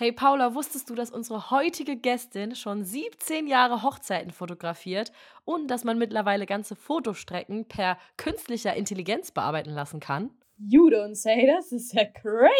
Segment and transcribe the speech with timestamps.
[0.00, 5.12] Hey Paula, wusstest du, dass unsere heutige Gästin schon 17 Jahre Hochzeiten fotografiert
[5.44, 10.30] und dass man mittlerweile ganze Fotostrecken per künstlicher Intelligenz bearbeiten lassen kann?
[10.56, 12.50] You don't say, das ist ja crazy.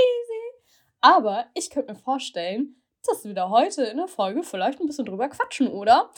[1.01, 2.77] Aber ich könnte mir vorstellen,
[3.07, 6.11] dass wir da heute in der Folge vielleicht ein bisschen drüber quatschen, oder?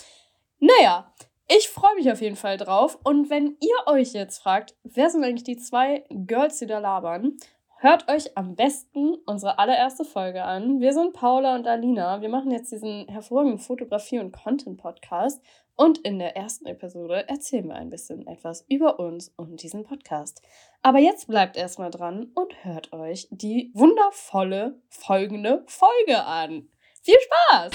[0.59, 1.15] Naja,
[1.47, 2.99] ich freue mich auf jeden Fall drauf.
[3.05, 7.37] Und wenn ihr euch jetzt fragt, wer sind eigentlich die zwei Girls, die da labern,
[7.83, 10.81] Hört euch am besten unsere allererste Folge an.
[10.81, 12.21] Wir sind Paula und Alina.
[12.21, 15.43] Wir machen jetzt diesen hervorragenden Fotografie- und Content-Podcast.
[15.75, 20.43] Und in der ersten Episode erzählen wir ein bisschen etwas über uns und diesen Podcast.
[20.83, 26.69] Aber jetzt bleibt erstmal dran und hört euch die wundervolle folgende Folge an.
[27.03, 27.73] Viel Spaß!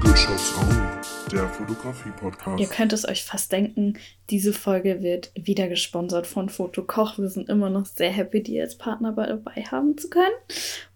[0.00, 0.83] Good
[1.32, 2.60] der Fotografie-Podcast.
[2.60, 3.98] Ihr könnt es euch fast denken,
[4.30, 7.18] diese Folge wird wieder gesponsert von Fotokoch.
[7.18, 10.34] Wir sind immer noch sehr happy, die als Partner dabei haben zu können.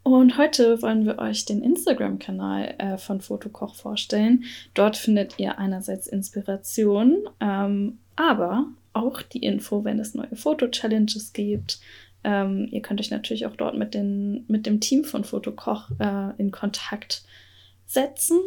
[0.02, 4.44] Und heute wollen wir euch den Instagram-Kanal äh, von Fotokoch vorstellen.
[4.74, 11.80] Dort findet ihr einerseits Inspiration, ähm, aber auch die Info, wenn es neue Foto-Challenges gibt.
[12.24, 16.30] Ähm, ihr könnt euch natürlich auch dort mit, den, mit dem Team von Fotokoch äh,
[16.38, 17.24] in Kontakt
[17.86, 18.40] setzen.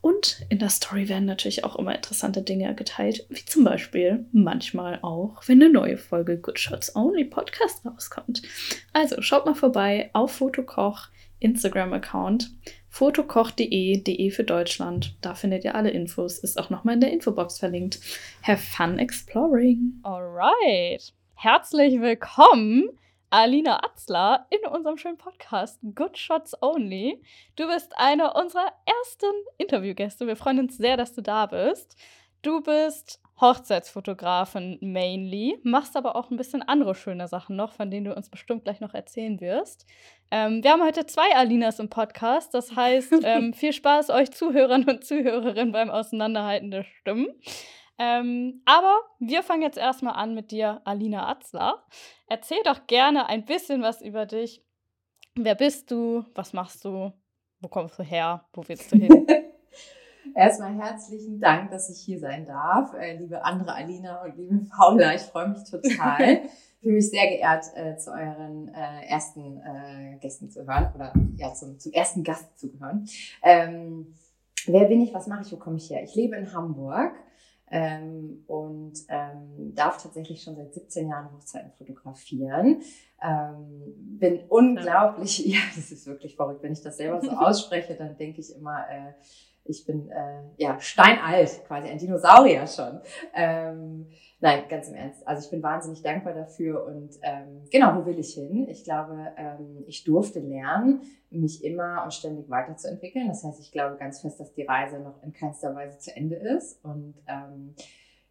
[0.00, 4.98] Und in der Story werden natürlich auch immer interessante Dinge geteilt, wie zum Beispiel manchmal
[5.02, 8.42] auch, wenn eine neue Folge Good Shots Only Podcast rauskommt.
[8.92, 11.08] Also schaut mal vorbei auf Fotokoch
[11.40, 12.50] Instagram-Account
[12.88, 15.16] fotokoch.de, de für Deutschland.
[15.20, 18.00] Da findet ihr alle Infos, ist auch nochmal in der Infobox verlinkt.
[18.42, 20.00] Have fun exploring!
[20.02, 21.12] Alright!
[21.34, 22.90] Herzlich willkommen
[23.32, 27.22] Alina Atzler in unserem schönen Podcast Good Shots Only.
[27.54, 30.26] Du bist eine unserer ersten Interviewgäste.
[30.26, 31.94] Wir freuen uns sehr, dass du da bist.
[32.42, 38.06] Du bist Hochzeitsfotografin mainly, machst aber auch ein bisschen andere schöne Sachen noch, von denen
[38.06, 39.86] du uns bestimmt gleich noch erzählen wirst.
[40.32, 42.52] Ähm, wir haben heute zwei Alinas im Podcast.
[42.52, 47.28] Das heißt, ähm, viel Spaß euch Zuhörern und Zuhörerinnen beim Auseinanderhalten der Stimmen.
[48.02, 51.84] Ähm, aber wir fangen jetzt erstmal an mit dir, Alina Atzler.
[52.28, 54.64] Erzähl doch gerne ein bisschen was über dich.
[55.34, 56.24] Wer bist du?
[56.34, 57.12] Was machst du?
[57.60, 58.46] Wo kommst du her?
[58.54, 59.26] Wo willst du hin?
[60.34, 65.14] Erstmal herzlichen Dank, dass ich hier sein darf, äh, liebe andere Alina und liebe Paula.
[65.14, 66.40] Ich freue mich total.
[66.80, 71.52] fühle mich sehr geehrt, äh, zu euren äh, ersten äh, Gästen zu hören oder ja,
[71.52, 73.06] zum, zum ersten Gast zu gehören.
[73.42, 74.14] Ähm,
[74.64, 75.12] wer bin ich?
[75.12, 75.52] Was mache ich?
[75.52, 76.02] Wo komme ich her?
[76.02, 77.12] Ich lebe in Hamburg
[77.70, 82.82] ähm, und ähm, darf tatsächlich schon seit 17 Jahren Hochzeiten fotografieren.
[83.22, 85.60] Ähm, bin unglaublich, ja.
[85.76, 89.12] das ist wirklich verrückt, wenn ich das selber so ausspreche, dann denke ich immer, äh,
[89.64, 93.00] ich bin äh, ja steinalt, quasi ein Dinosaurier schon.
[93.34, 94.06] Ähm,
[94.40, 95.26] nein, ganz im Ernst.
[95.26, 98.68] Also ich bin wahnsinnig dankbar dafür und ähm, genau, wo will ich hin?
[98.68, 103.28] Ich glaube, ähm, ich durfte lernen, mich immer und ständig weiterzuentwickeln.
[103.28, 106.36] Das heißt, ich glaube ganz fest, dass die Reise noch in keinster Weise zu Ende
[106.36, 107.74] ist und ähm,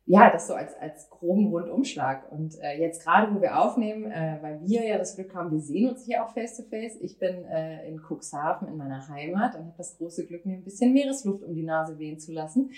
[0.10, 2.32] ja, das so als, als groben Rundumschlag.
[2.32, 5.60] Und äh, jetzt gerade, wo wir aufnehmen, äh, weil wir ja das Glück haben, wir
[5.60, 6.98] sehen uns hier auch face to face.
[7.00, 10.64] Ich bin äh, in Cuxhaven in meiner Heimat und habe das große Glück, mir ein
[10.64, 12.72] bisschen Meeresluft um die Nase wehen zu lassen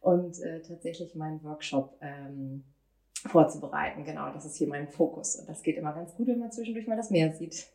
[0.00, 2.64] und äh, tatsächlich meinen Workshop ähm,
[3.26, 4.04] vorzubereiten.
[4.04, 5.36] Genau, das ist hier mein Fokus.
[5.36, 7.66] Und das geht immer ganz gut, wenn man zwischendurch mal das Meer sieht.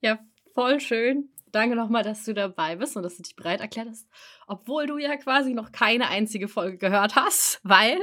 [0.00, 0.18] ja,
[0.54, 1.28] voll schön.
[1.52, 4.08] Danke nochmal, dass du dabei bist und dass du dich bereit erklärt hast,
[4.46, 7.98] obwohl du ja quasi noch keine einzige Folge gehört hast, weil,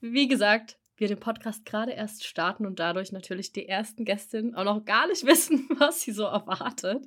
[0.00, 4.64] wie gesagt, wir den Podcast gerade erst starten und dadurch natürlich die ersten Gästinnen auch
[4.64, 7.06] noch gar nicht wissen, was sie so erwartet.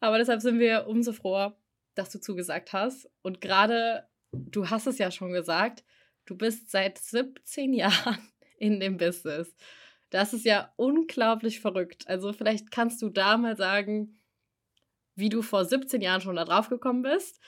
[0.00, 1.56] Aber deshalb sind wir umso froher,
[1.94, 3.08] dass du zugesagt hast.
[3.22, 5.84] Und gerade, du hast es ja schon gesagt,
[6.26, 8.18] du bist seit 17 Jahren
[8.58, 9.54] in dem Business.
[10.10, 12.06] Das ist ja unglaublich verrückt.
[12.08, 14.18] Also vielleicht kannst du da mal sagen,
[15.16, 17.40] wie du vor 17 Jahren schon da drauf gekommen bist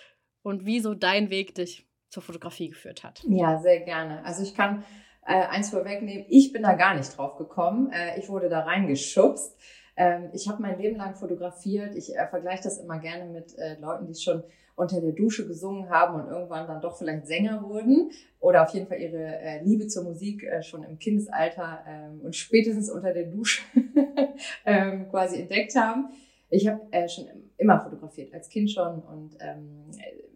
[0.42, 3.22] und wie so dein Weg dich zur Fotografie geführt hat.
[3.28, 4.24] Ja, sehr gerne.
[4.24, 4.84] Also ich kann
[5.26, 7.92] äh, eins vorwegnehmen, ich bin da gar nicht drauf gekommen.
[7.92, 9.56] Äh, ich wurde da reingeschubst.
[9.96, 11.94] Ähm, ich habe mein Leben lang fotografiert.
[11.94, 14.42] Ich äh, vergleiche das immer gerne mit äh, Leuten, die schon
[14.74, 18.86] unter der Dusche gesungen haben und irgendwann dann doch vielleicht Sänger wurden oder auf jeden
[18.86, 23.24] Fall ihre äh, Liebe zur Musik äh, schon im Kindesalter ähm, und spätestens unter der
[23.24, 23.62] Dusche
[24.64, 26.10] ähm, quasi entdeckt haben.
[26.48, 27.26] Ich habe schon
[27.58, 29.00] immer fotografiert, als Kind schon.
[29.00, 29.90] Und ähm,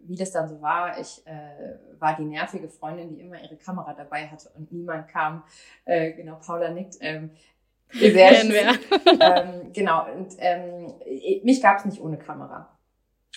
[0.05, 3.93] wie das dann so war, ich äh, war die nervige Freundin, die immer ihre Kamera
[3.93, 5.43] dabei hatte und niemand kam.
[5.85, 6.97] Äh, genau, Paula nickt.
[6.99, 7.31] Ähm,
[7.91, 8.79] sehr schön.
[9.19, 10.93] ähm, genau, und ähm,
[11.43, 12.72] mich gab es nicht ohne Kamera.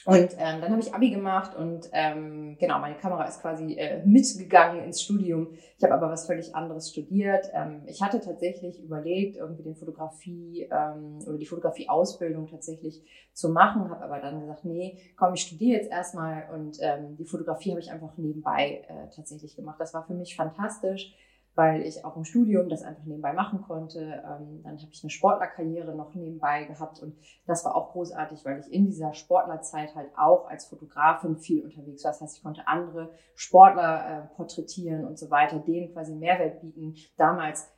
[0.07, 4.07] Und ähm, dann habe ich Abi gemacht und ähm, genau, meine Kamera ist quasi äh,
[4.07, 5.49] mitgegangen ins Studium.
[5.77, 7.51] Ich habe aber was völlig anderes studiert.
[7.53, 13.91] Ähm, ich hatte tatsächlich überlegt, irgendwie den Fotografie ähm, oder die Fotografie-Ausbildung tatsächlich zu machen,
[13.91, 17.81] habe aber dann gesagt, nee, komm, ich studiere jetzt erstmal und ähm, die Fotografie habe
[17.81, 19.81] ich einfach nebenbei äh, tatsächlich gemacht.
[19.81, 21.13] Das war für mich fantastisch
[21.57, 23.99] weil ich auch im Studium das einfach nebenbei machen konnte.
[23.99, 27.17] Ähm, dann habe ich eine Sportlerkarriere noch nebenbei gehabt und
[27.47, 32.05] das war auch großartig, weil ich in dieser Sportlerzeit halt auch als Fotografin viel unterwegs
[32.05, 32.13] war.
[32.13, 36.95] Das heißt, ich konnte andere Sportler äh, porträtieren und so weiter, denen quasi Mehrwert bieten.
[37.17, 37.69] Damals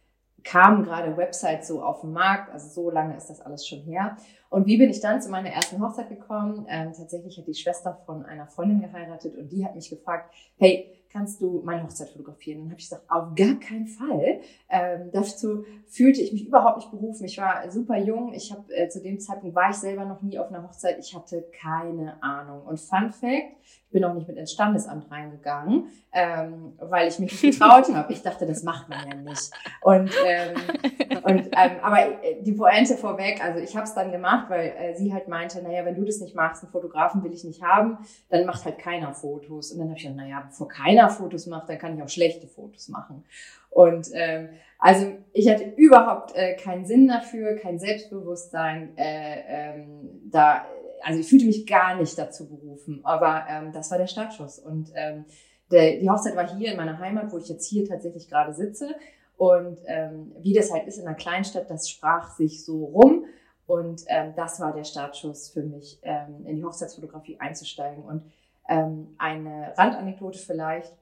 [0.44, 4.16] kamen gerade Websites so auf den Markt, also so lange ist das alles schon her.
[4.50, 6.66] Und wie bin ich dann zu meiner ersten Hochzeit gekommen?
[6.68, 10.97] Ähm, tatsächlich hat die Schwester von einer Freundin geheiratet und die hat mich gefragt, hey,
[11.10, 12.60] kannst du meine Hochzeit fotografieren?
[12.60, 14.40] dann habe ich gesagt, auf gar keinen Fall.
[14.68, 17.24] Ähm, dazu fühlte ich mich überhaupt nicht berufen.
[17.24, 18.32] Ich war super jung.
[18.34, 20.98] Ich habe äh, zu dem Zeitpunkt war ich selber noch nie auf einer Hochzeit.
[20.98, 22.62] Ich hatte keine Ahnung.
[22.62, 23.56] Und Fun Fact:
[23.88, 28.12] Ich bin auch nicht mit ins Standesamt reingegangen, ähm, weil ich mich nicht getraut habe.
[28.12, 29.50] Ich dachte, das macht man ja nicht.
[29.80, 33.42] Und ähm, und ähm, aber äh, die Pointe vorweg.
[33.42, 36.20] Also ich habe es dann gemacht, weil äh, sie halt meinte, naja, wenn du das
[36.20, 37.98] nicht machst, einen Fotografen will ich nicht haben,
[38.28, 39.72] dann macht halt keiner Fotos.
[39.72, 42.08] Und dann habe ich gesagt, naja, bevor keiner keiner Fotos macht, dann kann ich auch
[42.08, 43.24] schlechte Fotos machen.
[43.70, 44.48] Und ähm,
[44.78, 48.96] also ich hatte überhaupt äh, keinen Sinn dafür, kein Selbstbewusstsein.
[48.96, 50.64] Äh, ähm, da,
[51.02, 54.58] also ich fühlte mich gar nicht dazu berufen, aber ähm, das war der Startschuss.
[54.58, 55.24] Und ähm,
[55.70, 58.94] der, die Hochzeit war hier in meiner Heimat, wo ich jetzt hier tatsächlich gerade sitze.
[59.36, 63.24] Und ähm, wie das halt ist in einer Kleinstadt, das sprach sich so rum.
[63.66, 68.02] Und ähm, das war der Startschuss für mich, ähm, in die Hochzeitsfotografie einzusteigen.
[68.02, 68.22] Und
[68.68, 70.92] ähm, eine Randanekdote vielleicht,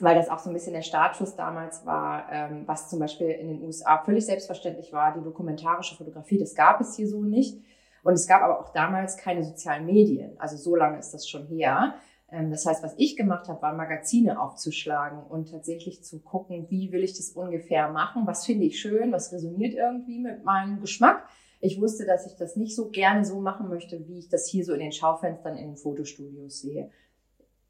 [0.00, 3.48] weil das auch so ein bisschen der Startschuss damals war, ähm, was zum Beispiel in
[3.48, 7.58] den USA völlig selbstverständlich war, die dokumentarische Fotografie, das gab es hier so nicht.
[8.04, 10.38] Und es gab aber auch damals keine sozialen Medien.
[10.38, 11.94] Also so lange ist das schon her.
[12.30, 16.92] Ähm, das heißt, was ich gemacht habe, war Magazine aufzuschlagen und tatsächlich zu gucken, wie
[16.92, 21.26] will ich das ungefähr machen, was finde ich schön, was resoniert irgendwie mit meinem Geschmack.
[21.60, 24.66] Ich wusste, dass ich das nicht so gerne so machen möchte, wie ich das hier
[24.66, 26.90] so in den Schaufenstern in den Fotostudios sehe.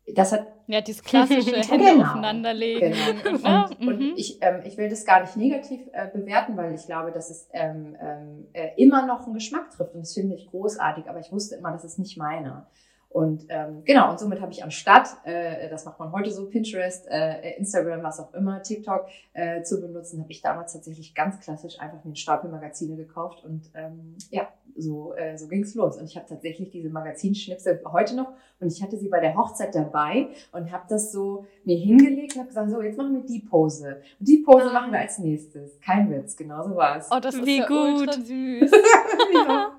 [0.06, 2.94] Das hat ja dieses klassische Hände genau, aufeinanderlegen.
[3.22, 3.64] Genau.
[3.64, 4.12] Und, und, und mhm.
[4.16, 7.48] ich, ähm, ich will das gar nicht negativ äh, bewerten, weil ich glaube, dass es
[7.52, 11.08] ähm, ähm, äh, immer noch einen Geschmack trifft und das finde ich großartig.
[11.08, 12.66] Aber ich wusste immer, das ist nicht meiner.
[13.14, 17.06] Und ähm, genau, und somit habe ich anstatt, äh, das macht man heute so, Pinterest,
[17.08, 21.78] äh, Instagram, was auch immer, TikTok äh, zu benutzen, habe ich damals tatsächlich ganz klassisch
[21.78, 25.96] einfach mir einen Stapel Magazine gekauft und ähm, ja, so, äh, so ging's los.
[25.96, 29.76] Und ich habe tatsächlich diese Magazinschnipsel heute noch und ich hatte sie bei der Hochzeit
[29.76, 33.46] dabei und habe das so mir hingelegt und habe gesagt, so, jetzt machen wir die
[33.48, 34.02] Pose.
[34.18, 34.72] Und die Pose ah.
[34.72, 35.78] machen wir als nächstes.
[35.80, 37.06] Kein Witz, genau so war es.
[37.12, 38.00] Oh, das ist Wie ja gut.
[38.00, 38.72] ultra süß.
[39.34, 39.70] ja.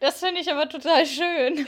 [0.00, 1.66] Das finde ich aber total schön.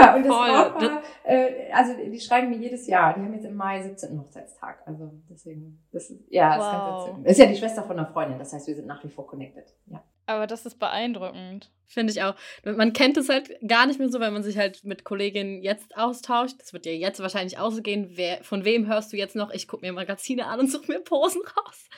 [0.00, 0.48] Ja, und das Voll.
[0.48, 3.14] war, äh, also die schreiben mir jedes Jahr.
[3.14, 4.18] Die haben jetzt im Mai 17.
[4.18, 4.82] Hochzeitstag.
[4.86, 7.08] Also deswegen, das ist, ja, wow.
[7.08, 7.30] ist ganz.
[7.30, 9.66] Ist ja die Schwester von einer Freundin, das heißt, wir sind nach wie vor connected.
[9.86, 10.02] Ja.
[10.26, 11.70] Aber das ist beeindruckend.
[11.86, 12.34] Finde ich auch.
[12.64, 15.96] Man kennt es halt gar nicht mehr so, weil man sich halt mit Kolleginnen jetzt
[15.96, 16.56] austauscht.
[16.58, 18.12] Das wird ja jetzt wahrscheinlich ausgehen.
[18.14, 19.50] Wer, von wem hörst du jetzt noch?
[19.50, 21.88] Ich gucke mir Magazine an und suche mir Posen raus.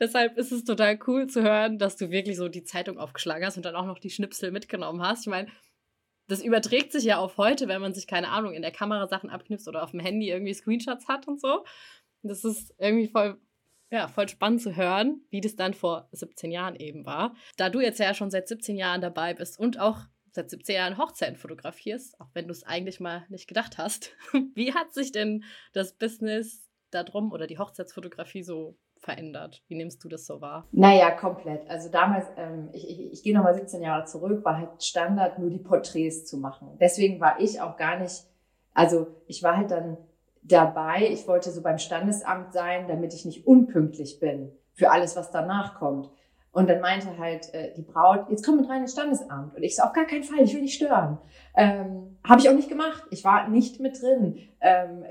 [0.00, 3.56] Deshalb ist es total cool zu hören, dass du wirklich so die Zeitung aufgeschlagen hast
[3.56, 5.22] und dann auch noch die Schnipsel mitgenommen hast.
[5.22, 5.48] Ich meine,
[6.28, 9.30] das überträgt sich ja auf heute, wenn man sich, keine Ahnung, in der Kamera Sachen
[9.30, 11.64] abknipst oder auf dem Handy irgendwie Screenshots hat und so.
[12.22, 13.38] Das ist irgendwie voll
[13.90, 17.34] ja, voll spannend zu hören, wie das dann vor 17 Jahren eben war.
[17.56, 20.00] Da du jetzt ja schon seit 17 Jahren dabei bist und auch
[20.32, 24.14] seit 17 Jahren Hochzeiten fotografierst, auch wenn du es eigentlich mal nicht gedacht hast.
[24.54, 29.62] Wie hat sich denn das Business darum oder die Hochzeitsfotografie so verändert?
[29.68, 30.68] Wie nimmst du das so wahr?
[30.72, 31.68] Naja, komplett.
[31.68, 35.50] Also damals, ähm, ich, ich, ich gehe nochmal 17 Jahre zurück, war halt Standard, nur
[35.50, 36.76] die Porträts zu machen.
[36.80, 38.24] Deswegen war ich auch gar nicht,
[38.74, 39.96] also ich war halt dann
[40.48, 41.08] dabei.
[41.10, 45.78] Ich wollte so beim Standesamt sein, damit ich nicht unpünktlich bin für alles, was danach
[45.78, 46.10] kommt.
[46.52, 49.54] Und dann meinte halt äh, die Braut, jetzt komm mit rein ins Standesamt.
[49.54, 51.18] Und ich so, auf gar keinen Fall, ich will nicht stören.
[51.54, 53.04] Ähm, Habe ich auch nicht gemacht.
[53.10, 54.38] Ich war nicht mit drin.
[54.62, 55.04] Ähm,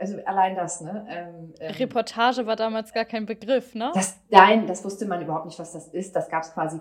[0.00, 1.06] also allein das, ne?
[1.10, 3.90] Ähm, ähm, Reportage war damals gar kein Begriff, ne?
[3.92, 6.16] Das, nein, das wusste man überhaupt nicht, was das ist.
[6.16, 6.80] Das gab es quasi,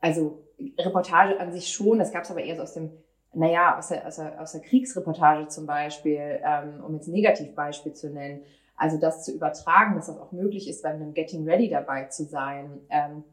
[0.00, 0.46] also
[0.78, 2.90] Reportage an sich schon, das gab es aber eher so aus dem
[3.34, 7.94] naja, aus der, aus der, aus der Kriegsreportage zum Beispiel, ähm, um jetzt ein Negativbeispiel
[7.94, 8.42] zu nennen,
[8.76, 12.24] also das zu übertragen, dass das auch möglich ist, bei einem Getting Ready dabei zu
[12.24, 13.24] sein, ähm,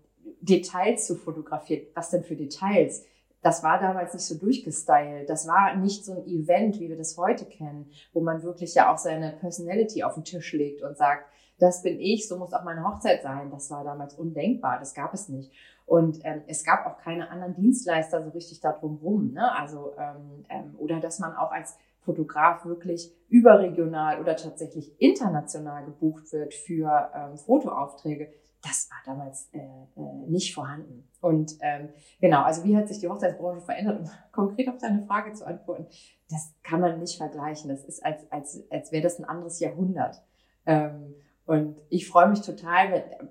[0.41, 1.87] Details zu fotografieren.
[1.95, 3.05] Was denn für Details?
[3.41, 5.29] Das war damals nicht so durchgestylt.
[5.29, 8.93] Das war nicht so ein Event, wie wir das heute kennen, wo man wirklich ja
[8.93, 11.25] auch seine Personality auf den Tisch legt und sagt,
[11.57, 13.49] das bin ich, so muss auch meine Hochzeit sein.
[13.51, 15.51] Das war damals undenkbar, das gab es nicht.
[15.89, 19.34] Und ähm, es gab auch keine anderen Dienstleister so richtig da drumherum.
[19.34, 19.51] Ne?
[19.58, 26.31] Also, ähm, ähm, oder dass man auch als Fotograf wirklich überregional oder tatsächlich international gebucht
[26.31, 28.31] wird für ähm, Fotoaufträge
[28.62, 31.08] das war damals äh, äh, nicht vorhanden.
[31.22, 35.34] Und ähm, genau, also wie hat sich die Hochzeitsbranche verändert, um konkret auf deine Frage
[35.34, 35.88] zu antworten,
[36.29, 37.69] das kann man nicht vergleichen.
[37.69, 40.22] Das ist, als, als, als wäre das ein anderes Jahrhundert.
[40.65, 41.15] Ähm,
[41.46, 43.29] und ich freue mich total wenn,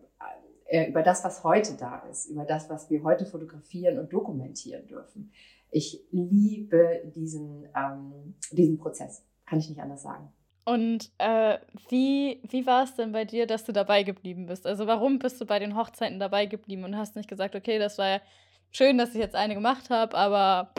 [0.70, 5.32] über das, was heute da ist, über das, was wir heute fotografieren und dokumentieren dürfen.
[5.70, 10.32] Ich liebe diesen, ähm, diesen Prozess, kann ich nicht anders sagen.
[10.64, 11.58] Und äh,
[11.88, 14.66] wie, wie war es denn bei dir, dass du dabei geblieben bist?
[14.66, 17.96] Also warum bist du bei den Hochzeiten dabei geblieben und hast nicht gesagt, okay, das
[17.96, 18.20] war ja
[18.70, 20.74] schön, dass ich jetzt eine gemacht habe, aber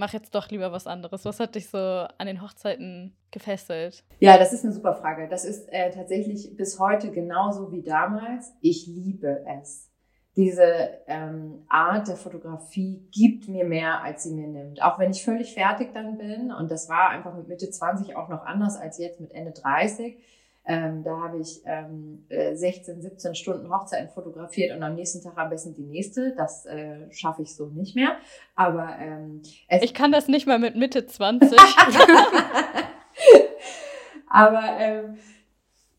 [0.00, 1.24] mach jetzt doch lieber was anderes.
[1.24, 4.02] Was hat dich so an den Hochzeiten gefesselt?
[4.18, 5.28] Ja, das ist eine super Frage.
[5.28, 8.52] Das ist äh, tatsächlich bis heute genauso wie damals.
[8.60, 9.90] Ich liebe es
[10.36, 14.80] diese ähm, Art der Fotografie gibt mir mehr, als sie mir nimmt.
[14.80, 18.28] Auch wenn ich völlig fertig dann bin, und das war einfach mit Mitte 20 auch
[18.28, 20.18] noch anders als jetzt mit Ende 30.
[20.66, 25.36] Ähm, da habe ich ähm, 16, äh, 17 Stunden Hochzeiten fotografiert und am nächsten Tag
[25.38, 26.34] am besten die nächste.
[26.36, 28.16] Das äh, schaffe ich so nicht mehr.
[28.54, 29.42] Aber ähm,
[29.80, 31.58] ich kann das nicht mal mit Mitte 20.
[34.28, 35.16] Aber ähm,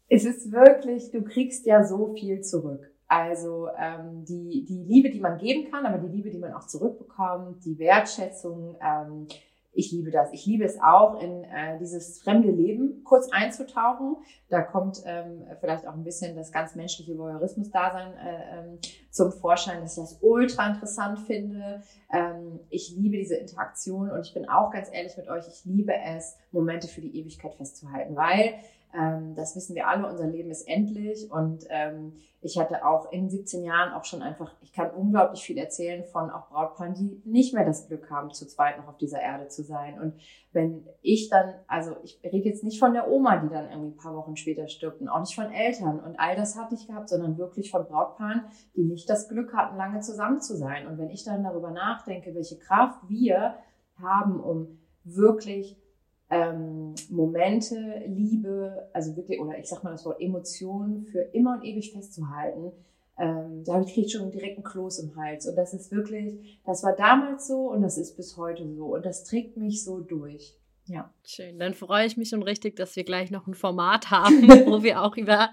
[0.08, 2.92] es ist wirklich, du kriegst ja so viel zurück.
[3.08, 6.66] Also ähm, die, die Liebe, die man geben kann, aber die Liebe, die man auch
[6.66, 9.28] zurückbekommt, die Wertschätzung, ähm,
[9.74, 10.32] ich liebe das.
[10.34, 14.18] Ich liebe es auch, in äh, dieses fremde Leben kurz einzutauchen.
[14.50, 19.82] Da kommt ähm, vielleicht auch ein bisschen das ganz menschliche Voyeurismus-Dasein äh, ähm, zum Vorschein,
[19.82, 21.82] dass ich das ultra interessant finde.
[22.12, 25.94] Ähm, ich liebe diese Interaktion und ich bin auch ganz ehrlich mit euch, ich liebe
[25.94, 28.56] es, Momente für die Ewigkeit festzuhalten, weil
[28.94, 31.32] ähm, das wissen wir alle, unser Leben ist endlich.
[31.32, 35.58] Und ähm, ich hatte auch in 17 Jahren auch schon einfach, ich kann unglaublich viel
[35.58, 39.22] erzählen von auch Brautpaaren, die nicht mehr das Glück haben, zu zweit noch auf dieser
[39.22, 40.00] Erde zu sein.
[40.00, 40.16] Und
[40.52, 43.98] wenn ich dann, also ich rede jetzt nicht von der Oma, die dann irgendwie ein
[43.98, 47.10] paar Wochen später stirbt und auch nicht von Eltern und all das hatte ich gehabt,
[47.10, 48.46] sondern wirklich von Brautpaaren,
[48.76, 50.88] die nicht das Glück hatten, lange zusammen zu sein.
[50.88, 53.56] Und wenn ich dann darüber nachdenke, welche Kraft wir
[54.02, 55.81] haben, um wirklich
[56.32, 57.76] ähm, Momente,
[58.08, 62.72] Liebe, also wirklich, oder ich sag mal das Wort Emotionen für immer und ewig festzuhalten,
[63.20, 65.46] ähm, da kriege ich schon direkt einen Kloß im Hals.
[65.46, 68.96] Und das ist wirklich, das war damals so und das ist bis heute so.
[68.96, 70.58] Und das trägt mich so durch.
[70.86, 71.14] Ja.
[71.26, 71.60] Schön.
[71.60, 75.02] Dann freue ich mich schon richtig, dass wir gleich noch ein Format haben, wo wir
[75.02, 75.52] auch über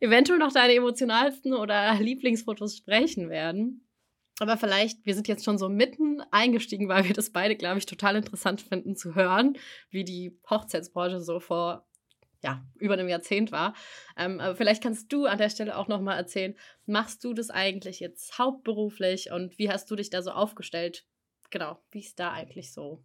[0.00, 3.87] eventuell noch deine emotionalsten oder Lieblingsfotos sprechen werden.
[4.40, 7.86] Aber vielleicht, wir sind jetzt schon so mitten eingestiegen, weil wir das beide, glaube ich,
[7.86, 9.58] total interessant finden zu hören,
[9.90, 11.88] wie die Hochzeitsbranche so vor
[12.42, 13.74] ja, über einem Jahrzehnt war.
[14.16, 17.98] Ähm, aber vielleicht kannst du an der Stelle auch nochmal erzählen, machst du das eigentlich
[17.98, 21.04] jetzt hauptberuflich und wie hast du dich da so aufgestellt?
[21.50, 23.02] Genau, wie ist da eigentlich so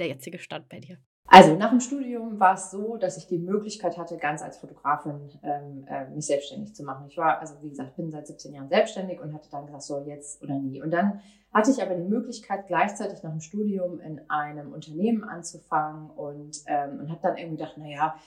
[0.00, 0.98] der jetzige Stand bei dir?
[1.26, 5.30] Also nach dem Studium war es so, dass ich die Möglichkeit hatte, ganz als Fotografin
[5.42, 7.06] ähm, äh, mich selbstständig zu machen.
[7.08, 10.04] Ich war, also wie gesagt, bin seit 17 Jahren selbstständig und hatte dann gesagt, so
[10.06, 10.82] jetzt oder nie.
[10.82, 11.20] Und dann
[11.52, 17.00] hatte ich aber die Möglichkeit, gleichzeitig nach dem Studium in einem Unternehmen anzufangen und, ähm,
[17.00, 18.20] und habe dann irgendwie gedacht, naja, ähm,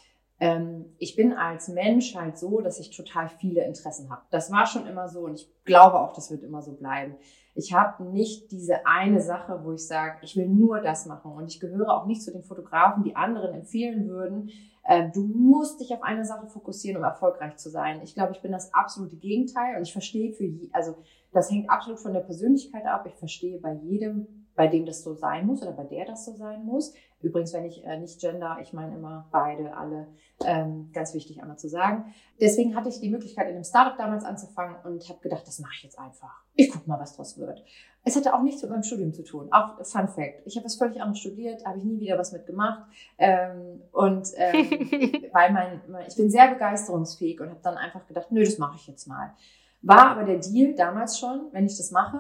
[0.98, 4.22] ich bin als Mensch halt so, dass ich total viele Interessen habe.
[4.32, 7.16] Das war schon immer so und ich glaube auch, das wird immer so bleiben.
[7.54, 11.32] Ich habe nicht diese eine Sache, wo ich sage, ich will nur das machen.
[11.32, 14.52] Und ich gehöre auch nicht zu den Fotografen, die anderen empfehlen würden,
[14.88, 18.02] äh, du musst dich auf eine Sache fokussieren, um erfolgreich zu sein.
[18.04, 20.96] Ich glaube, ich bin das absolute Gegenteil und ich verstehe für, je, also
[21.32, 23.06] das hängt absolut von der Persönlichkeit ab.
[23.08, 26.36] Ich verstehe bei jedem, bei dem das so sein muss oder bei der das so
[26.36, 26.94] sein muss.
[27.26, 30.06] Übrigens, wenn ich äh, nicht gender, ich meine immer beide, alle,
[30.46, 32.14] ähm, ganz wichtig einmal zu sagen.
[32.40, 35.74] Deswegen hatte ich die Möglichkeit, in einem Startup damals anzufangen und habe gedacht, das mache
[35.76, 36.44] ich jetzt einfach.
[36.54, 37.64] Ich gucke mal, was draus wird.
[38.04, 39.48] Es hatte auch nichts mit meinem Studium zu tun.
[39.52, 40.44] Auch Fun Fact.
[40.46, 42.84] Ich habe was völlig anderes studiert, habe ich nie wieder was mitgemacht.
[43.18, 44.70] Ähm, und ähm,
[45.34, 48.76] weil mein, mein, ich bin sehr begeisterungsfähig und habe dann einfach gedacht, nö, das mache
[48.76, 49.34] ich jetzt mal.
[49.82, 52.20] War aber der Deal damals schon, wenn ich das mache,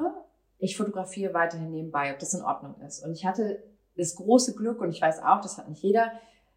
[0.57, 3.05] ich fotografiere weiterhin nebenbei, ob das in Ordnung ist.
[3.05, 3.61] Und ich hatte
[3.97, 6.11] das große Glück, und ich weiß auch, das hat nicht jeder,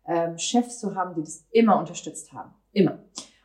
[0.07, 2.55] ähm, Chefs zu haben, die das immer unterstützt haben.
[2.73, 2.99] Immer.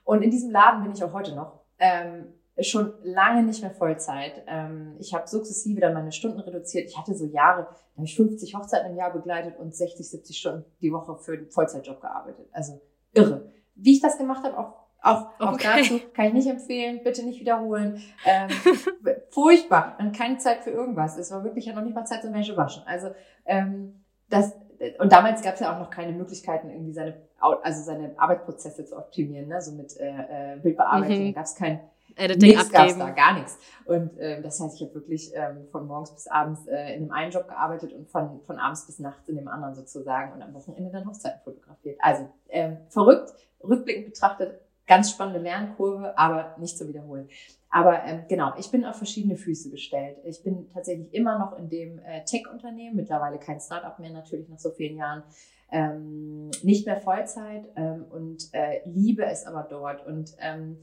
[0.03, 1.59] Und in diesem Laden bin ich auch heute noch.
[1.79, 4.43] Ähm, schon lange nicht mehr Vollzeit.
[4.47, 6.87] Ähm, ich habe sukzessive dann meine Stunden reduziert.
[6.87, 10.37] Ich hatte so Jahre, da habe ich 50 Hochzeiten im Jahr begleitet und 60, 70
[10.37, 12.47] Stunden die Woche für einen Vollzeitjob gearbeitet.
[12.51, 12.79] Also
[13.13, 13.51] irre.
[13.75, 15.67] Wie ich das gemacht habe, auch auch, auch okay.
[15.77, 18.01] dazu kann ich nicht empfehlen, bitte nicht wiederholen.
[18.25, 18.49] Ähm,
[19.29, 19.97] furchtbar.
[19.99, 21.17] Und keine Zeit für irgendwas.
[21.17, 22.83] Es war wirklich ja noch nicht mal Zeit zum Wäsche waschen.
[22.85, 23.09] Also
[23.45, 24.53] ähm, das
[24.99, 28.97] und damals gab es ja auch noch keine Möglichkeiten, irgendwie seine, also seine Arbeitsprozesse zu
[28.97, 29.61] optimieren, ne?
[29.61, 31.27] so mit äh, äh Bildbearbeitung.
[31.27, 31.33] Mhm.
[31.33, 31.79] gab es kein
[32.15, 32.99] Editing nichts gab's abgeben.
[32.99, 33.57] da, gar nichts.
[33.85, 37.11] Und ähm, das heißt, ich habe wirklich ähm, von morgens bis abends äh, in dem
[37.11, 40.53] einen Job gearbeitet und von, von abends bis nachts in dem anderen sozusagen und am
[40.53, 41.97] Wochenende dann Hochzeiten fotografiert.
[42.01, 43.33] Also ähm, verrückt,
[43.63, 47.29] rückblickend betrachtet, ganz spannende Lernkurve, aber nicht zu wiederholen.
[47.69, 50.17] Aber ähm, genau, ich bin auf verschiedene Füße gestellt.
[50.25, 54.59] Ich bin tatsächlich immer noch in dem äh, Tech-Unternehmen, mittlerweile kein Startup mehr, natürlich nach
[54.59, 55.23] so vielen Jahren,
[55.71, 60.05] ähm, nicht mehr Vollzeit ähm, und äh, liebe es aber dort.
[60.05, 60.77] Und ähm,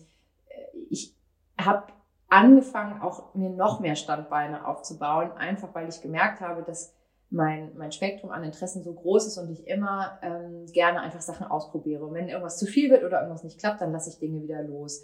[0.89, 1.15] ich
[1.59, 1.93] habe
[2.29, 6.95] angefangen, auch mir noch mehr Standbeine aufzubauen, einfach weil ich gemerkt habe, dass
[7.31, 11.47] mein, mein Spektrum an Interessen so groß ist und ich immer ähm, gerne einfach Sachen
[11.47, 12.05] ausprobiere.
[12.05, 14.63] Und wenn irgendwas zu viel wird oder irgendwas nicht klappt, dann lasse ich Dinge wieder
[14.63, 15.03] los.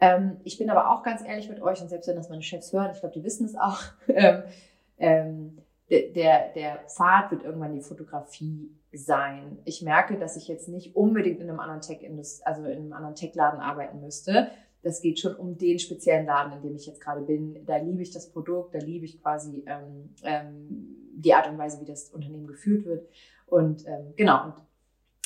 [0.00, 2.72] Ähm, ich bin aber auch ganz ehrlich mit euch und selbst wenn das meine Chefs
[2.72, 4.42] hören, ich glaube, die wissen es auch, ähm,
[4.98, 5.58] ähm,
[5.90, 9.58] der, der Pfad wird irgendwann die Fotografie sein.
[9.64, 12.00] Ich merke, dass ich jetzt nicht unbedingt in einem anderen Tech,
[12.44, 14.48] also in einem anderen Tech-Laden arbeiten müsste.
[14.84, 17.64] Das geht schon um den speziellen Laden, in dem ich jetzt gerade bin.
[17.66, 21.80] Da liebe ich das Produkt, da liebe ich quasi ähm, ähm, die Art und Weise,
[21.80, 23.08] wie das Unternehmen geführt wird.
[23.46, 24.54] Und ähm, genau, und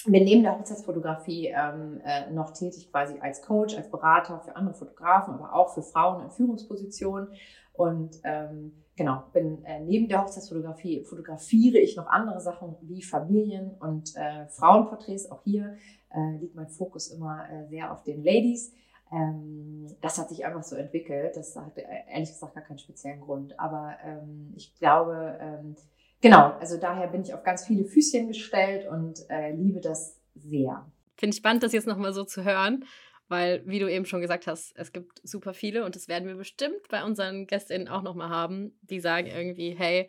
[0.07, 4.75] bin neben der Hochzeitsfotografie ähm, äh, noch tätig quasi als Coach, als Berater für andere
[4.75, 7.31] Fotografen, aber auch für Frauen in Führungspositionen.
[7.73, 13.73] Und ähm, genau, bin äh, neben der Hochzeitsfotografie fotografiere ich noch andere Sachen wie Familien
[13.81, 15.31] und äh, Frauenporträts.
[15.31, 15.77] Auch hier
[16.11, 18.73] äh, liegt mein Fokus immer äh, sehr auf den Ladies.
[19.13, 21.37] Ähm, das hat sich einfach so entwickelt.
[21.37, 23.59] Das hat äh, ehrlich gesagt gar keinen speziellen Grund.
[23.59, 25.77] Aber ähm, ich glaube, ähm,
[26.21, 30.87] genau, also daher bin ich auf ganz viele Füßchen gestellt und äh, liebe das sehr.
[31.17, 32.85] Finde ich spannend, das jetzt nochmal so zu hören,
[33.29, 36.37] weil, wie du eben schon gesagt hast, es gibt super viele und das werden wir
[36.37, 40.09] bestimmt bei unseren GästInnen auch nochmal haben, die sagen irgendwie, hey,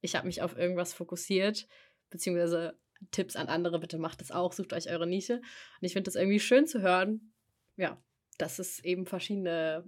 [0.00, 1.68] ich habe mich auf irgendwas fokussiert,
[2.10, 2.74] beziehungsweise
[3.12, 5.36] Tipps an andere, bitte macht das auch, sucht euch eure Nische.
[5.36, 5.42] Und
[5.82, 7.32] ich finde das irgendwie schön zu hören,
[7.76, 7.96] ja,
[8.40, 9.84] dass es eben verschiedene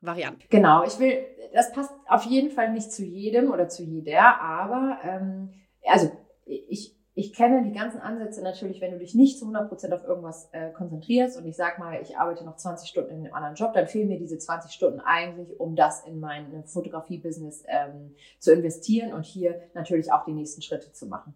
[0.00, 0.42] Varianten.
[0.50, 4.98] Genau, ich will, das passt auf jeden Fall nicht zu jedem oder zu jeder, aber
[5.02, 5.54] ähm,
[5.86, 6.10] also
[6.44, 10.50] ich, ich kenne die ganzen Ansätze natürlich, wenn du dich nicht zu 100% auf irgendwas
[10.52, 13.72] äh, konzentrierst und ich sag mal, ich arbeite noch 20 Stunden in einem anderen Job,
[13.72, 19.14] dann fehlen mir diese 20 Stunden eigentlich, um das in mein Fotografie-Business ähm, zu investieren
[19.14, 21.34] und hier natürlich auch die nächsten Schritte zu machen.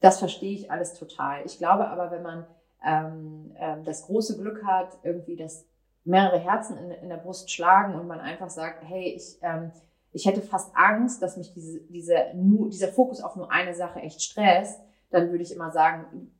[0.00, 1.44] Das verstehe ich alles total.
[1.44, 2.46] Ich glaube aber, wenn man
[2.84, 5.66] ähm, ähm, das große Glück hat, irgendwie, dass
[6.04, 9.72] mehrere Herzen in, in der Brust schlagen und man einfach sagt, hey, ich, ähm,
[10.12, 14.00] ich hätte fast Angst, dass mich diese, diese, nur, dieser Fokus auf nur eine Sache
[14.00, 16.32] echt stresst, dann würde ich immer sagen,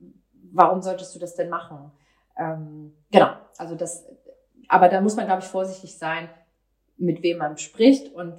[0.52, 1.92] warum solltest du das denn machen?
[2.36, 4.06] Ähm, genau, also das,
[4.68, 6.28] aber da muss man, glaube ich, vorsichtig sein,
[6.96, 8.34] mit wem man spricht und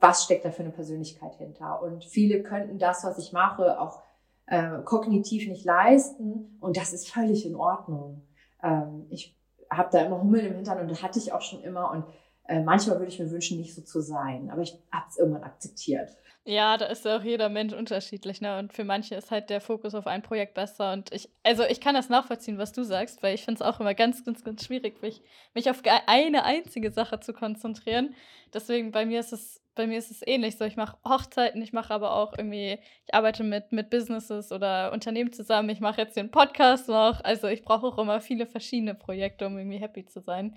[0.00, 1.80] was steckt da für eine Persönlichkeit hinter.
[1.82, 4.02] Und viele könnten das, was ich mache, auch
[4.46, 8.22] äh, kognitiv nicht leisten und das ist völlig in Ordnung.
[8.62, 9.36] Ähm, ich
[9.70, 12.04] habe da immer Hummel im Hintern und das hatte ich auch schon immer und
[12.48, 15.44] äh, manchmal würde ich mir wünschen, nicht so zu sein, aber ich habe es irgendwann
[15.44, 16.10] akzeptiert.
[16.44, 18.58] Ja, da ist auch jeder Mensch unterschiedlich, ne?
[18.58, 20.92] Und für manche ist halt der Fokus auf ein Projekt besser.
[20.92, 23.78] Und ich, also ich kann das nachvollziehen, was du sagst, weil ich finde es auch
[23.78, 25.22] immer ganz, ganz, ganz schwierig, mich,
[25.54, 28.16] mich auf eine einzige Sache zu konzentrieren.
[28.52, 30.58] Deswegen bei mir ist es, bei mir ist es ähnlich.
[30.58, 34.90] So, ich mache Hochzeiten, ich mache aber auch irgendwie, ich arbeite mit, mit Businesses oder
[34.92, 37.22] Unternehmen zusammen, ich mache jetzt den Podcast noch.
[37.22, 40.56] Also ich brauche auch immer viele verschiedene Projekte, um irgendwie happy zu sein.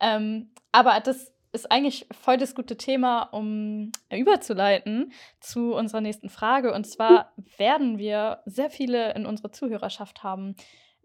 [0.00, 6.72] Ähm, aber das ist eigentlich voll das gute Thema, um überzuleiten zu unserer nächsten Frage.
[6.72, 10.54] Und zwar werden wir sehr viele in unserer Zuhörerschaft haben,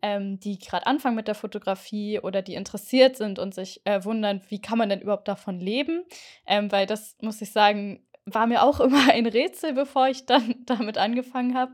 [0.02, 4.42] ähm, die gerade anfangen mit der Fotografie oder die interessiert sind und sich äh, wundern,
[4.50, 6.04] wie kann man denn überhaupt davon leben?
[6.46, 10.56] Ähm, weil das, muss ich sagen, war mir auch immer ein Rätsel, bevor ich dann
[10.66, 11.74] damit angefangen habe.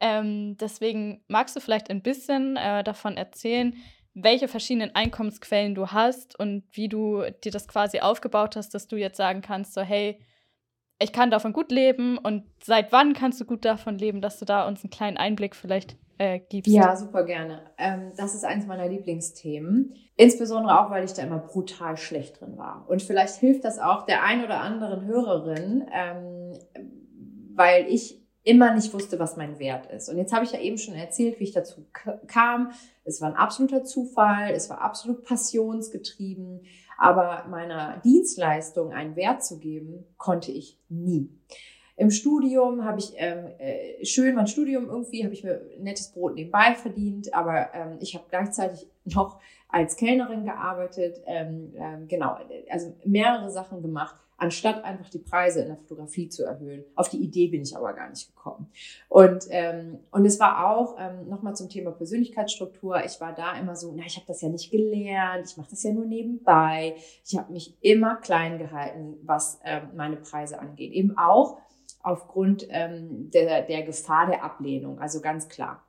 [0.00, 3.74] Ähm, deswegen magst du vielleicht ein bisschen äh, davon erzählen,
[4.14, 8.96] welche verschiedenen Einkommensquellen du hast und wie du dir das quasi aufgebaut hast, dass du
[8.96, 10.20] jetzt sagen kannst, so hey,
[10.98, 14.44] ich kann davon gut leben und seit wann kannst du gut davon leben, dass du
[14.44, 16.72] da uns einen kleinen Einblick vielleicht äh, gibst?
[16.72, 17.62] Ja, super gerne.
[17.78, 19.94] Ähm, das ist eines meiner Lieblingsthemen.
[20.16, 22.86] Insbesondere auch, weil ich da immer brutal schlecht drin war.
[22.88, 26.52] Und vielleicht hilft das auch der ein oder anderen Hörerin, ähm,
[27.54, 30.08] weil ich immer nicht wusste, was mein Wert ist.
[30.08, 31.86] Und jetzt habe ich ja eben schon erzählt, wie ich dazu
[32.26, 32.72] kam.
[33.04, 36.60] Es war ein absoluter Zufall, es war absolut passionsgetrieben,
[36.98, 41.28] aber meiner Dienstleistung einen Wert zu geben, konnte ich nie.
[41.96, 46.34] Im Studium habe ich ähm, äh, schön mein Studium irgendwie, habe ich mir nettes Brot
[46.34, 52.38] nebenbei verdient, aber ähm, ich habe gleichzeitig noch als Kellnerin gearbeitet, ähm, ähm, genau,
[52.70, 56.84] also mehrere Sachen gemacht, anstatt einfach die Preise in der Fotografie zu erhöhen.
[56.96, 58.72] Auf die Idee bin ich aber gar nicht gekommen.
[59.08, 63.76] Und, ähm, und es war auch, ähm, nochmal zum Thema Persönlichkeitsstruktur, ich war da immer
[63.76, 66.96] so, na, ich habe das ja nicht gelernt, ich mache das ja nur nebenbei.
[67.24, 70.92] Ich habe mich immer klein gehalten, was ähm, meine Preise angeht.
[70.92, 71.58] Eben auch
[72.02, 75.86] aufgrund ähm, der, der Gefahr der Ablehnung, also ganz klar.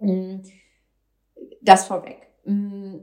[0.00, 0.40] Mm,
[1.62, 2.28] das vorweg.
[2.44, 2.96] Mm,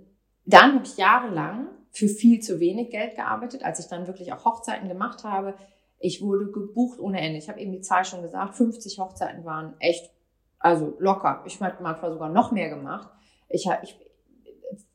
[0.46, 4.44] dann habe ich jahrelang für viel zu wenig Geld gearbeitet, als ich dann wirklich auch
[4.46, 5.54] Hochzeiten gemacht habe.
[6.00, 7.38] Ich wurde gebucht ohne Ende.
[7.38, 10.12] Ich habe eben die Zahl schon gesagt, 50 Hochzeiten waren echt,
[10.58, 11.44] also locker.
[11.46, 13.10] Ich habe manchmal sogar noch mehr gemacht.
[13.48, 13.96] Ich habe, ich,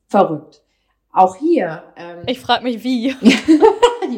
[0.07, 0.61] verrückt.
[1.11, 1.83] Auch hier.
[1.95, 3.15] Ähm, ich frage mich, wie.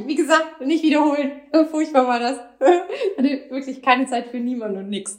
[0.08, 1.32] wie gesagt, nicht wiederholen.
[1.70, 2.40] Furchtbar war das.
[3.18, 5.18] Hatte wirklich keine Zeit für niemanden und nix.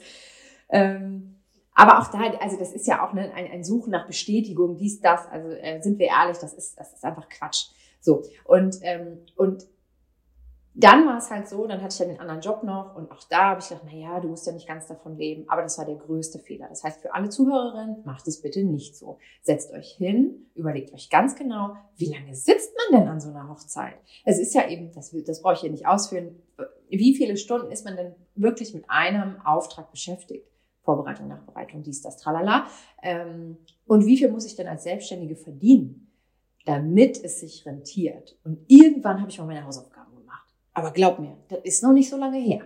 [0.69, 1.32] Ähm,
[1.75, 5.01] aber auch da, also das ist ja auch ne, ein, ein Suchen nach Bestätigung, dies,
[5.01, 5.27] das.
[5.29, 7.69] Also äh, sind wir ehrlich, das ist, das ist einfach Quatsch.
[8.01, 9.67] So und ähm, und
[10.75, 13.23] dann war es halt so, dann hatte ich ja den anderen Job noch und auch
[13.29, 15.45] da habe ich gedacht, na ja, du musst ja nicht ganz davon leben.
[15.49, 16.67] Aber das war der größte Fehler.
[16.69, 19.19] Das heißt, für alle Zuhörerinnen, macht es bitte nicht so.
[19.43, 23.51] Setzt euch hin, überlegt euch ganz genau, wie lange sitzt man denn an so einer
[23.51, 23.99] Hochzeit?
[24.25, 26.41] Es ist ja eben, das, das brauche ich hier nicht ausführen,
[26.89, 30.47] wie viele Stunden ist man denn wirklich mit einem Auftrag beschäftigt?
[30.83, 32.67] Vorbereitung, Nachbereitung, dies, das, tralala.
[33.03, 36.13] Ähm, und wie viel muss ich denn als Selbstständige verdienen,
[36.65, 38.37] damit es sich rentiert?
[38.45, 40.53] Und irgendwann habe ich mal meine Hausaufgaben gemacht.
[40.75, 42.63] Aber glaub mir, das ist noch nicht so lange her.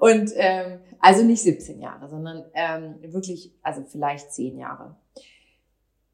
[0.00, 4.96] Und ähm, also nicht 17 Jahre, sondern ähm, wirklich, also vielleicht 10 Jahre.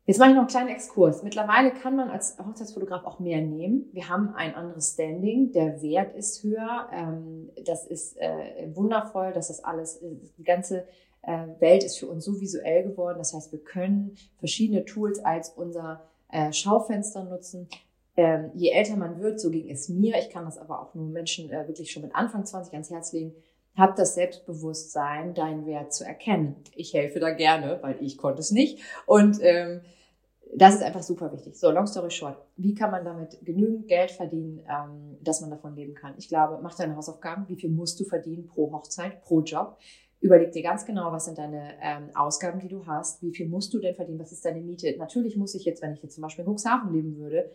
[0.05, 1.23] Jetzt mache ich noch einen kleinen Exkurs.
[1.23, 3.88] Mittlerweile kann man als Hochzeitsfotograf auch mehr nehmen.
[3.93, 5.53] Wir haben ein anderes Standing.
[5.53, 6.88] Der Wert ist höher.
[6.93, 10.88] Ähm, das ist äh, wundervoll, dass das alles, äh, die ganze
[11.24, 13.18] Welt ist für uns so visuell geworden.
[13.18, 17.68] Das heißt, wir können verschiedene Tools als unser äh, Schaufenster nutzen.
[18.16, 20.18] Ähm, je älter man wird, so ging es mir.
[20.18, 23.12] Ich kann das aber auch nur Menschen äh, wirklich schon mit Anfang 20 ans Herz
[23.12, 23.35] legen.
[23.74, 26.56] Hab das Selbstbewusstsein, deinen Wert zu erkennen.
[26.74, 28.80] Ich helfe da gerne, weil ich konnte es nicht.
[29.06, 29.80] Und ähm,
[30.54, 31.56] das ist einfach super wichtig.
[31.56, 32.37] So, long story short.
[32.56, 36.14] Wie kann man damit genügend Geld verdienen, ähm, dass man davon leben kann?
[36.18, 37.48] Ich glaube, mach deine Hausaufgaben.
[37.48, 39.78] Wie viel musst du verdienen pro Hochzeit, pro Job?
[40.22, 43.74] Überleg dir ganz genau, was sind deine ähm, Ausgaben, die du hast, wie viel musst
[43.74, 44.94] du denn verdienen, was ist deine Miete.
[44.96, 47.50] Natürlich muss ich jetzt, wenn ich jetzt zum Beispiel in Cuxhaven leben würde,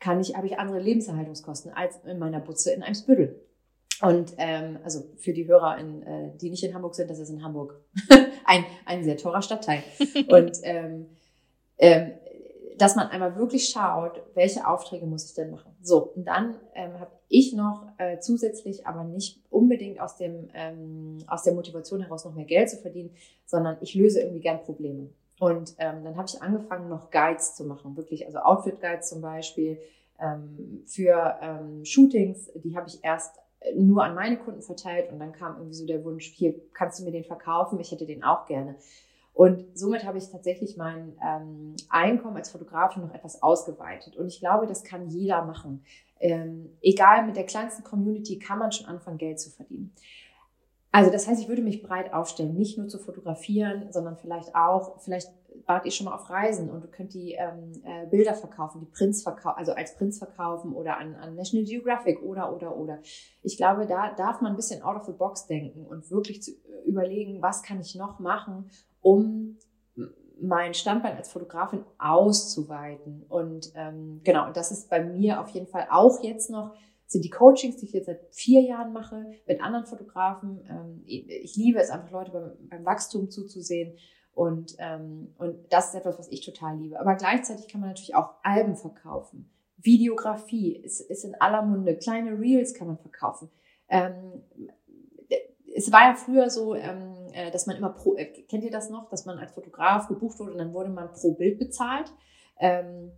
[0.00, 3.40] kann ich, habe ich andere Lebenserhaltungskosten als in meiner Butze in Eimsbüttel.
[4.02, 7.30] Und ähm, also für die Hörer, in, äh, die nicht in Hamburg sind, das ist
[7.30, 7.80] in Hamburg
[8.44, 9.82] ein, ein sehr teurer Stadtteil.
[10.28, 11.06] Und ähm,
[11.78, 12.12] ähm,
[12.76, 15.76] dass man einmal wirklich schaut, welche Aufträge muss ich denn machen.
[15.82, 21.18] So, und dann ähm, habe ich noch äh, zusätzlich, aber nicht unbedingt aus, dem, ähm,
[21.26, 23.10] aus der Motivation heraus noch mehr Geld zu verdienen,
[23.46, 25.10] sondern ich löse irgendwie gern Probleme.
[25.38, 29.78] Und ähm, dann habe ich angefangen, noch Guides zu machen, wirklich, also Outfit-Guides zum Beispiel
[30.20, 33.36] ähm, für ähm, Shootings, die habe ich erst
[33.74, 37.04] nur an meine Kunden verteilt und dann kam irgendwie so der Wunsch, hier kannst du
[37.04, 38.76] mir den verkaufen, ich hätte den auch gerne.
[39.34, 44.16] Und somit habe ich tatsächlich mein ähm, Einkommen als Fotografin noch etwas ausgeweitet.
[44.16, 45.84] Und ich glaube, das kann jeder machen.
[46.20, 49.92] Ähm, egal, mit der kleinsten Community kann man schon anfangen, Geld zu verdienen.
[50.92, 55.00] Also das heißt, ich würde mich breit aufstellen, nicht nur zu fotografieren, sondern vielleicht auch,
[55.00, 55.28] vielleicht
[55.66, 58.86] wart ihr schon mal auf Reisen und du könnt die ähm, äh, Bilder verkaufen, die
[58.86, 63.00] Prints verkaufen, also als Prints verkaufen oder an, an National Geographic oder, oder, oder.
[63.42, 66.52] Ich glaube, da darf man ein bisschen out of the box denken und wirklich zu
[66.86, 68.70] überlegen, was kann ich noch machen,
[69.04, 69.58] um
[70.40, 73.24] mein Standbein als Fotografin auszuweiten.
[73.28, 76.74] Und ähm, genau, und das ist bei mir auf jeden Fall auch jetzt noch,
[77.06, 80.64] sind die Coachings, die ich jetzt seit vier Jahren mache, mit anderen Fotografen.
[80.68, 83.96] Ähm, ich liebe es einfach, Leute beim, beim Wachstum zuzusehen.
[84.32, 86.98] Und, ähm, und das ist etwas, was ich total liebe.
[86.98, 89.50] Aber gleichzeitig kann man natürlich auch Alben verkaufen.
[89.76, 91.96] Videografie ist, ist in aller Munde.
[91.96, 93.50] Kleine Reels kann man verkaufen.
[93.88, 94.42] Ähm,
[95.76, 98.90] es war ja früher so, ähm, äh, dass man immer pro, äh, kennt ihr das
[98.90, 102.12] noch, dass man als Fotograf gebucht wurde und dann wurde man pro Bild bezahlt.
[102.58, 103.12] Ähm,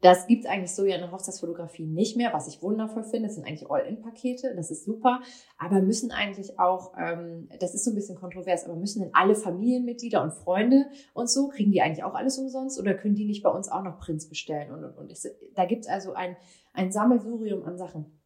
[0.00, 3.28] das gibt's eigentlich so ja in der Hochzeitsfotografie nicht mehr, was ich wundervoll finde.
[3.28, 5.20] Das sind eigentlich All-In-Pakete, das ist super.
[5.58, 9.34] Aber müssen eigentlich auch, ähm, das ist so ein bisschen kontrovers, aber müssen denn alle
[9.34, 13.42] Familienmitglieder und Freunde und so, kriegen die eigentlich auch alles umsonst oder können die nicht
[13.42, 14.72] bei uns auch noch Prints bestellen?
[14.72, 15.10] Und, und, und.
[15.10, 16.36] Es, da gibt's also ein,
[16.74, 18.20] ein Sammelsurium an Sachen.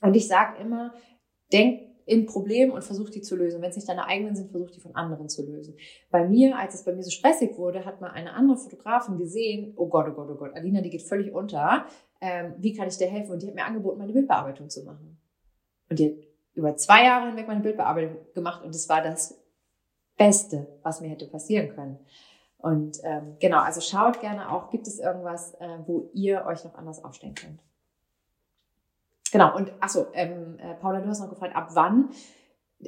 [0.00, 0.92] Und ich sage immer,
[1.52, 3.62] denkt in Problemen und versucht die zu lösen.
[3.62, 5.76] Wenn es nicht deine eigenen sind, versucht die von anderen zu lösen.
[6.10, 9.72] Bei mir, als es bei mir so stressig wurde, hat mal eine andere Fotografin gesehen,
[9.76, 11.86] oh Gott, oh Gott, oh Gott, Alina, die geht völlig unter.
[12.20, 13.32] Ähm, wie kann ich dir helfen?
[13.32, 15.18] Und die hat mir angeboten, meine Bildbearbeitung zu machen.
[15.88, 16.14] Und die hat
[16.54, 19.38] über zwei Jahre hinweg meine Bildbearbeitung gemacht und es war das
[20.16, 21.98] Beste, was mir hätte passieren können.
[22.58, 26.74] Und ähm, genau, also schaut gerne auch, gibt es irgendwas, äh, wo ihr euch noch
[26.74, 27.60] anders aufstellen könnt.
[29.32, 32.10] Genau, und achso, ähm, äh, Paula, du hast noch gefragt, ab wann?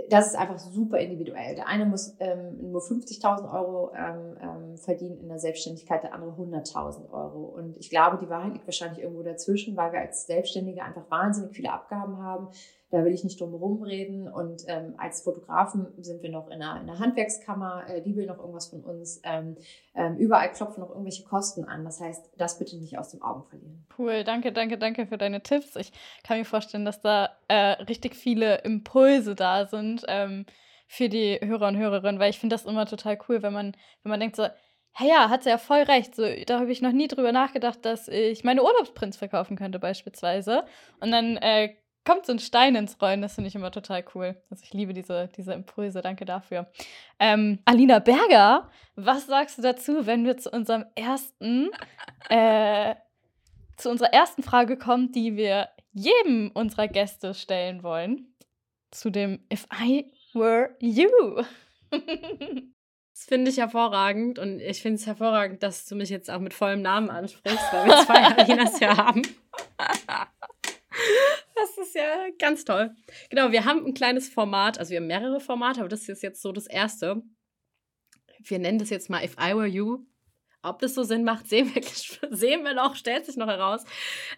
[0.08, 1.54] das ist einfach super individuell.
[1.54, 6.32] Der eine muss ähm, nur 50.000 Euro ähm, ähm, verdienen in der Selbstständigkeit, der andere
[6.32, 7.44] 100.000 Euro.
[7.44, 11.54] Und ich glaube, die Wahrheit liegt wahrscheinlich irgendwo dazwischen, weil wir als Selbstständige einfach wahnsinnig
[11.54, 12.48] viele Abgaben haben.
[12.94, 14.28] Da will ich nicht drum herum reden.
[14.28, 18.26] Und ähm, als Fotografen sind wir noch in einer, in einer Handwerkskammer, äh, die will
[18.26, 19.20] noch irgendwas von uns.
[19.24, 19.56] Ähm,
[19.96, 21.84] ähm, überall klopfen noch irgendwelche Kosten an.
[21.84, 23.84] Das heißt, das bitte nicht aus den Augen verlieren.
[23.98, 25.74] Cool, danke, danke, danke für deine Tipps.
[25.74, 30.46] Ich kann mir vorstellen, dass da äh, richtig viele Impulse da sind ähm,
[30.86, 33.72] für die Hörer und Hörerinnen, weil ich finde das immer total cool, wenn man,
[34.04, 34.46] wenn man denkt so,
[34.92, 36.14] hey ja, hat sie ja voll recht.
[36.14, 40.64] So, da habe ich noch nie drüber nachgedacht, dass ich meine Urlaubsprints verkaufen könnte, beispielsweise.
[41.00, 41.74] Und dann äh,
[42.04, 43.22] kommt so ein Stein ins Rollen.
[43.22, 44.36] Das finde ich immer total cool.
[44.50, 46.00] Also ich liebe diese, diese Impulse.
[46.02, 46.66] Danke dafür.
[47.18, 51.70] Ähm, Alina Berger, was sagst du dazu, wenn wir zu unserem ersten,
[52.28, 52.94] äh,
[53.76, 58.34] zu unserer ersten Frage kommen, die wir jedem unserer Gäste stellen wollen?
[58.90, 61.42] Zu dem If I Were You.
[63.14, 66.52] Das finde ich hervorragend und ich finde es hervorragend, dass du mich jetzt auch mit
[66.52, 69.22] vollem Namen ansprichst, weil wir zwei Alinas ja haben.
[71.54, 72.94] Das ist ja ganz toll.
[73.30, 76.42] Genau, wir haben ein kleines Format, also wir haben mehrere Formate, aber das ist jetzt
[76.42, 77.22] so das erste.
[78.40, 80.04] Wir nennen das jetzt mal If I Were You.
[80.62, 81.82] Ob das so Sinn macht, sehen wir,
[82.36, 83.84] sehen wir noch, stellt sich noch heraus.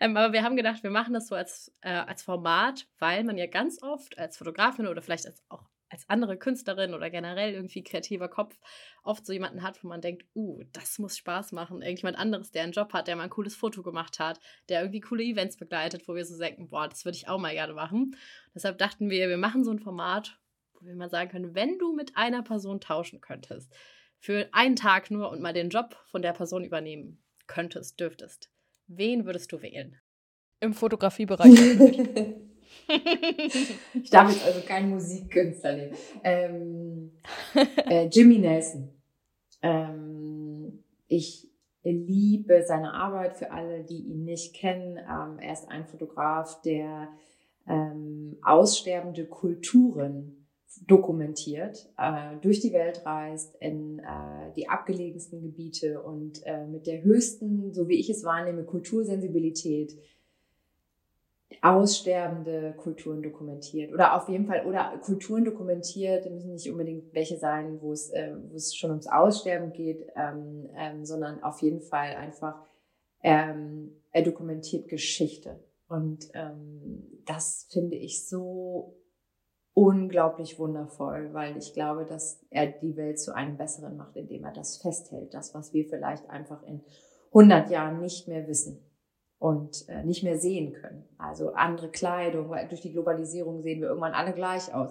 [0.00, 3.38] Ähm, aber wir haben gedacht, wir machen das so als, äh, als Format, weil man
[3.38, 7.82] ja ganz oft als Fotografin oder vielleicht als auch als andere Künstlerin oder generell irgendwie
[7.82, 8.58] kreativer Kopf
[9.02, 11.82] oft so jemanden hat, wo man denkt, uh, das muss Spaß machen.
[11.82, 15.00] Irgendjemand anderes, der einen Job hat, der mal ein cooles Foto gemacht hat, der irgendwie
[15.00, 18.16] coole Events begleitet, wo wir so denken, boah, das würde ich auch mal gerne machen.
[18.54, 20.38] Deshalb dachten wir, wir machen so ein Format,
[20.74, 23.72] wo wir mal sagen können, wenn du mit einer Person tauschen könntest,
[24.18, 28.50] für einen Tag nur und mal den Job von der Person übernehmen könntest, dürftest,
[28.88, 30.00] wen würdest du wählen?
[30.58, 31.50] Im Fotografiebereich.
[33.94, 35.96] ich darf jetzt also keinen Musikkünstler nehmen.
[36.22, 37.12] Ähm,
[37.88, 38.88] äh, Jimmy Nelson.
[39.62, 41.48] Ähm, ich
[41.82, 44.98] liebe seine Arbeit für alle, die ihn nicht kennen.
[44.98, 47.08] Ähm, er ist ein Fotograf, der
[47.68, 50.46] ähm, aussterbende Kulturen
[50.86, 57.02] dokumentiert, äh, durch die Welt reist, in äh, die abgelegensten Gebiete und äh, mit der
[57.02, 59.96] höchsten, so wie ich es wahrnehme, Kultursensibilität
[61.62, 63.92] aussterbende Kulturen dokumentiert.
[63.92, 68.34] Oder auf jeden Fall oder Kulturen dokumentiert müssen nicht unbedingt welche sein, wo es äh,
[68.50, 72.62] wo es schon ums Aussterben geht, ähm, ähm, sondern auf jeden Fall einfach
[73.22, 75.60] ähm, er dokumentiert Geschichte.
[75.88, 78.96] Und ähm, das finde ich so
[79.72, 84.52] unglaublich wundervoll, weil ich glaube, dass er die Welt zu einem besseren macht, indem er
[84.52, 86.82] das festhält, das was wir vielleicht einfach in
[87.28, 88.85] 100 Jahren nicht mehr wissen
[89.46, 91.04] und äh, nicht mehr sehen können.
[91.18, 94.90] Also andere Kleidung, weil durch die Globalisierung sehen wir irgendwann alle gleich aus.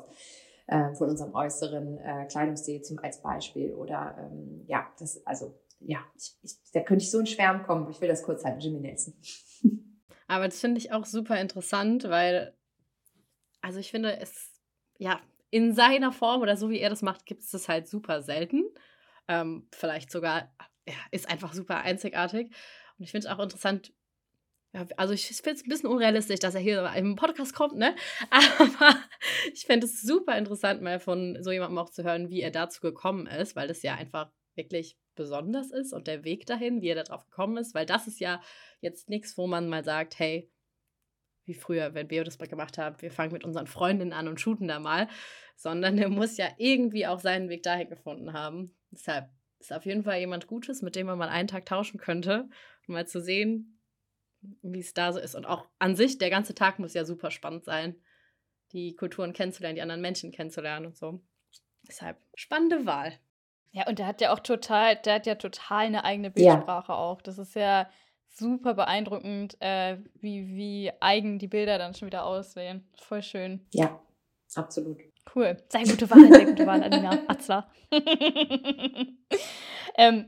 [0.68, 3.74] Äh, von unserem äußeren äh, Kleidungsstil zum als Beispiel.
[3.74, 7.90] Oder ähm, ja, das, also ja, ich, ich, da könnte ich so in Schwärmen kommen.
[7.92, 9.14] Ich will das kurz halten, Jimmy Nelson.
[10.28, 12.56] Aber das finde ich auch super interessant, weil,
[13.62, 14.54] also ich finde, es,
[14.98, 15.20] ja,
[15.52, 18.64] in seiner Form oder so wie er das macht, gibt es das halt super selten.
[19.28, 20.50] Ähm, vielleicht sogar,
[20.88, 22.48] ja, ist einfach super einzigartig.
[22.98, 23.94] Und ich finde es auch interessant,
[24.98, 27.96] also ich finde es ein bisschen unrealistisch, dass er hier im Podcast kommt, ne?
[28.30, 28.96] Aber
[29.54, 32.82] ich fände es super interessant, mal von so jemandem auch zu hören, wie er dazu
[32.82, 37.04] gekommen ist, weil das ja einfach wirklich besonders ist und der Weg dahin, wie er
[37.04, 38.42] darauf gekommen ist, weil das ist ja
[38.82, 40.52] jetzt nichts, wo man mal sagt, hey,
[41.46, 44.42] wie früher, wenn wir das mal gemacht haben, wir fangen mit unseren Freundinnen an und
[44.42, 45.08] shooten da mal,
[45.56, 48.76] sondern er muss ja irgendwie auch seinen Weg dahin gefunden haben.
[48.92, 52.50] Deshalb ist auf jeden Fall jemand Gutes, mit dem man mal einen Tag tauschen könnte,
[52.88, 53.75] um mal zu sehen,
[54.62, 55.36] wie es da so ist.
[55.36, 57.96] Und auch an sich, der ganze Tag muss ja super spannend sein,
[58.72, 61.22] die Kulturen kennenzulernen, die anderen Menschen kennenzulernen und so.
[61.88, 63.14] Deshalb spannende Wahl.
[63.72, 66.98] Ja, und der hat ja auch total, der hat ja total eine eigene Bildsprache ja.
[66.98, 67.22] auch.
[67.22, 67.90] Das ist ja
[68.30, 72.88] super beeindruckend, äh, wie, wie eigen die Bilder dann schon wieder aussehen.
[72.98, 73.66] Voll schön.
[73.72, 74.00] Ja,
[74.56, 75.00] absolut.
[75.34, 75.58] Cool.
[75.70, 77.70] Sehr gute Wahl, sehr gute Wahl, Alina Atzler.
[79.98, 80.28] ähm,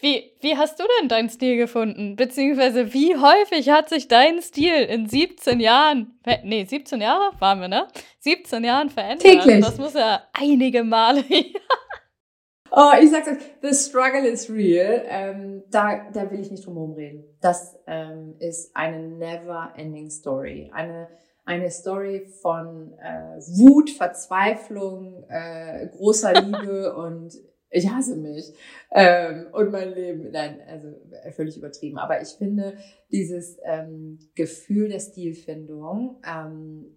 [0.00, 2.14] wie, wie hast du denn deinen Stil gefunden?
[2.14, 7.66] Beziehungsweise wie häufig hat sich dein Stil in 17 Jahren, nee, 17 Jahre waren wir,
[7.66, 7.88] ne?
[8.20, 9.22] 17 Jahren verändert.
[9.22, 9.64] Täglich.
[9.64, 11.24] Das muss ja einige Male.
[12.70, 15.02] oh, ich sag's euch, the struggle is real.
[15.08, 17.24] Ähm, da, da will ich nicht drum herum reden.
[17.40, 20.70] Das ähm, ist eine never ending story.
[20.72, 21.08] Eine,
[21.44, 27.32] eine Story von äh, Wut, Verzweiflung, äh, großer Liebe und
[27.70, 28.52] ich hasse mich
[28.92, 30.30] ähm, und mein Leben.
[30.30, 30.88] Nein, also
[31.32, 31.98] völlig übertrieben.
[31.98, 32.78] Aber ich finde
[33.12, 36.96] dieses ähm, Gefühl der Stilfindung, ähm,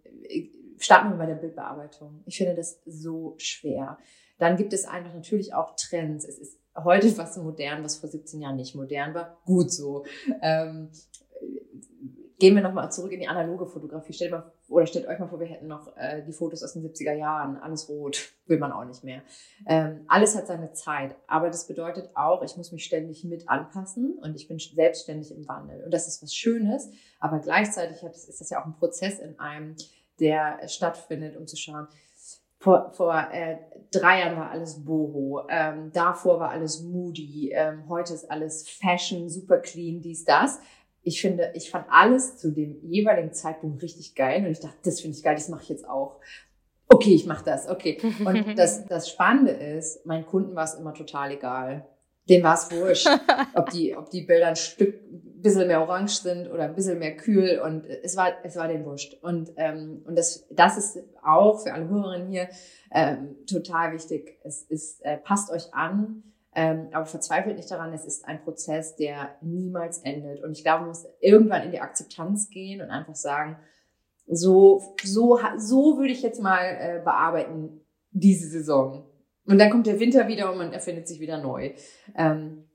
[0.77, 2.23] starten wir bei der Bildbearbeitung.
[2.25, 3.97] Ich finde das so schwer.
[4.38, 6.25] Dann gibt es einfach natürlich auch Trends.
[6.25, 9.38] Es ist heute was modern, was vor 17 Jahren nicht modern war.
[9.45, 10.05] Gut so.
[10.41, 10.89] Ähm,
[12.39, 14.13] gehen wir nochmal zurück in die analoge Fotografie.
[14.13, 16.84] Stellt mal oder stellt euch mal vor, wir hätten noch äh, die Fotos aus den
[16.84, 19.21] 70er Jahren, alles rot, will man auch nicht mehr.
[19.67, 24.17] Ähm, alles hat seine Zeit, aber das bedeutet auch, ich muss mich ständig mit anpassen
[24.21, 25.84] und ich bin selbstständig im Wandel.
[25.84, 29.39] Und das ist was Schönes, aber gleichzeitig hat, ist das ja auch ein Prozess in
[29.39, 29.75] einem,
[30.19, 31.88] der stattfindet, um zu schauen,
[32.62, 33.57] vor, vor äh,
[33.89, 39.29] drei Jahren war alles Boho, ähm, davor war alles Moody, ähm, heute ist alles Fashion,
[39.29, 40.60] super clean, dies, das
[41.04, 45.02] ich finde, ich fand alles zu dem jeweiligen Zeitpunkt richtig geil und ich dachte, das
[45.02, 46.20] finde ich geil, das mache ich jetzt auch.
[46.88, 47.98] Okay, ich mache das, okay.
[48.24, 51.88] Und das, das Spannende ist, meinen Kunden war es immer total egal.
[52.30, 53.08] Denen war es wurscht,
[53.56, 57.00] ob die, ob die Bilder ein Stück ein bisschen mehr orange sind oder ein bisschen
[57.00, 59.16] mehr kühl und es war, es war den wurscht.
[59.24, 62.48] Und, ähm, und das, das ist auch für alle Hörerinnen hier
[62.92, 64.38] ähm, total wichtig.
[64.44, 68.96] Es ist, äh, passt euch an, ähm, aber verzweifelt nicht daran, es ist ein Prozess,
[68.96, 70.44] der niemals endet.
[70.44, 73.58] Und ich glaube, man muss irgendwann in die Akzeptanz gehen und einfach sagen,
[74.28, 79.06] so, so, so würde ich jetzt mal äh, bearbeiten diese Saison.
[79.46, 81.72] Und dann kommt der Winter wieder und man erfindet sich wieder neu.
[82.16, 82.66] Ähm,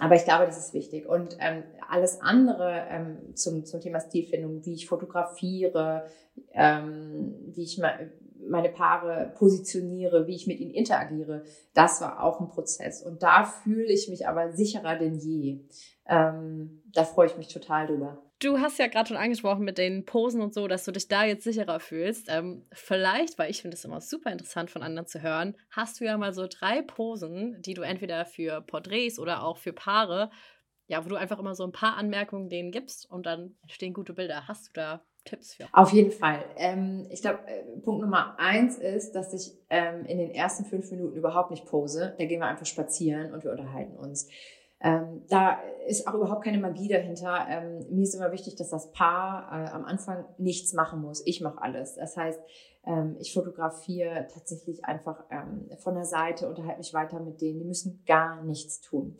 [0.00, 1.08] aber ich glaube, das ist wichtig.
[1.08, 6.06] Und ähm, alles andere ähm, zum, zum Thema Stilfindung, wie ich fotografiere,
[6.52, 8.12] ähm, wie ich mal
[8.46, 13.02] meine Paare positioniere, wie ich mit ihnen interagiere, das war auch ein Prozess.
[13.02, 15.60] Und da fühle ich mich aber sicherer denn je.
[16.06, 18.22] Ähm, da freue ich mich total drüber.
[18.40, 21.24] Du hast ja gerade schon angesprochen mit den Posen und so, dass du dich da
[21.24, 22.28] jetzt sicherer fühlst.
[22.30, 26.04] Ähm, vielleicht, weil ich finde es immer super interessant von anderen zu hören, hast du
[26.04, 30.30] ja mal so drei Posen, die du entweder für Porträts oder auch für Paare,
[30.86, 34.14] ja, wo du einfach immer so ein paar Anmerkungen denen gibst und dann entstehen gute
[34.14, 34.46] Bilder.
[34.46, 35.66] Hast du da Tipps für?
[35.72, 36.44] Auf jeden Fall.
[36.56, 40.90] Ähm, ich glaube, äh, Punkt Nummer eins ist, dass ich ähm, in den ersten fünf
[40.90, 42.14] Minuten überhaupt nicht pose.
[42.18, 44.28] Da gehen wir einfach spazieren und wir unterhalten uns.
[44.80, 47.46] Ähm, da ist auch überhaupt keine Magie dahinter.
[47.48, 51.26] Ähm, mir ist immer wichtig, dass das Paar äh, am Anfang nichts machen muss.
[51.26, 51.96] Ich mache alles.
[51.96, 52.40] Das heißt,
[52.86, 57.58] ähm, ich fotografiere tatsächlich einfach ähm, von der Seite, unterhalte mich weiter mit denen.
[57.58, 59.16] Die müssen gar nichts tun.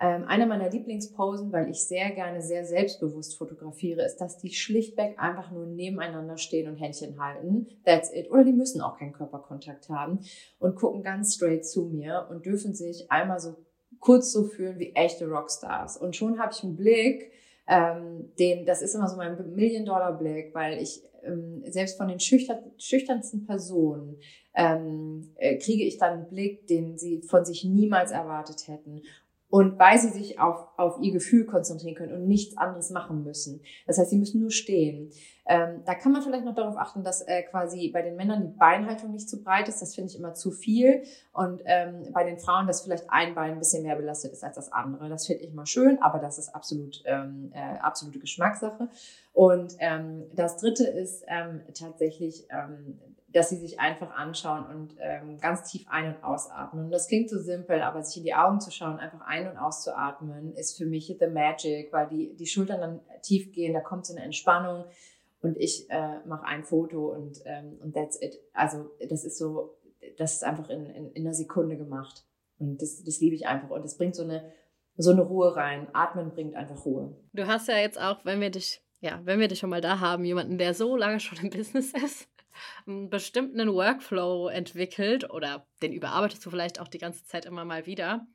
[0.00, 5.18] Ähm, eine meiner Lieblingsposen, weil ich sehr gerne sehr selbstbewusst fotografiere, ist, dass die schlichtweg
[5.18, 7.68] einfach nur nebeneinander stehen und Händchen halten.
[7.84, 8.30] That's it.
[8.30, 10.20] Oder die müssen auch keinen Körperkontakt haben
[10.58, 13.56] und gucken ganz straight zu mir und dürfen sich einmal so
[14.02, 15.96] kurz so fühlen wie echte Rockstars.
[15.96, 17.30] Und schon habe ich einen Blick,
[17.68, 22.58] ähm, den, das ist immer so mein Million-Dollar-Blick, weil ich ähm, selbst von den schüchtern,
[22.78, 24.18] schüchternsten Personen
[24.54, 29.02] ähm, äh, kriege ich dann einen Blick, den sie von sich niemals erwartet hätten
[29.52, 33.60] und weil sie sich auf, auf ihr Gefühl konzentrieren können und nichts anderes machen müssen.
[33.86, 35.10] Das heißt, sie müssen nur stehen.
[35.44, 38.58] Ähm, da kann man vielleicht noch darauf achten, dass äh, quasi bei den Männern die
[38.58, 39.82] Beinhaltung nicht zu breit ist.
[39.82, 41.02] Das finde ich immer zu viel.
[41.34, 44.56] Und ähm, bei den Frauen, dass vielleicht ein Bein ein bisschen mehr belastet ist als
[44.56, 45.10] das andere.
[45.10, 48.88] Das finde ich immer schön, aber das ist absolut ähm, äh, absolute Geschmackssache.
[49.34, 52.98] Und ähm, das Dritte ist ähm, tatsächlich ähm,
[53.32, 56.86] dass sie sich einfach anschauen und ähm, ganz tief ein- und ausatmen.
[56.86, 59.56] Und das klingt so simpel, aber sich in die Augen zu schauen, einfach ein- und
[59.56, 64.06] auszuatmen, ist für mich the magic, weil die, die Schultern dann tief gehen, da kommt
[64.06, 64.84] so eine Entspannung
[65.40, 68.38] und ich äh, mache ein Foto und, ähm, und that's it.
[68.52, 69.76] Also das ist so,
[70.18, 72.24] das ist einfach in, in, in einer Sekunde gemacht.
[72.58, 73.70] Und das, das liebe ich einfach.
[73.70, 74.52] Und es bringt so eine,
[74.96, 75.88] so eine Ruhe rein.
[75.92, 77.16] Atmen bringt einfach Ruhe.
[77.32, 79.98] Du hast ja jetzt auch, wenn wir dich, ja, wenn wir dich schon mal da
[79.98, 82.28] haben, jemanden, der so lange schon im Business ist,
[82.86, 87.86] einen bestimmten Workflow entwickelt oder den überarbeitest du vielleicht auch die ganze Zeit immer mal
[87.86, 88.26] wieder,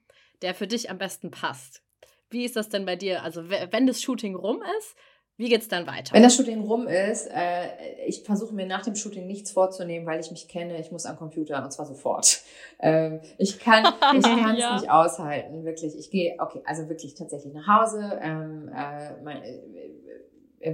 [0.41, 1.83] der für dich am besten passt.
[2.29, 3.23] Wie ist das denn bei dir?
[3.23, 4.95] Also wenn das Shooting rum ist,
[5.39, 6.15] wie geht es dann weiter?
[6.15, 7.67] Wenn das Shooting rum ist, äh,
[8.07, 10.79] ich versuche mir nach dem Shooting nichts vorzunehmen, weil ich mich kenne.
[10.79, 12.41] Ich muss am Computer und zwar sofort.
[12.79, 13.85] Ähm, ich kann
[14.15, 14.73] ich kann es ja.
[14.73, 15.95] nicht aushalten, wirklich.
[15.95, 18.19] Ich gehe, okay, also wirklich tatsächlich nach Hause.
[18.19, 19.59] Ähm, äh, mein, äh,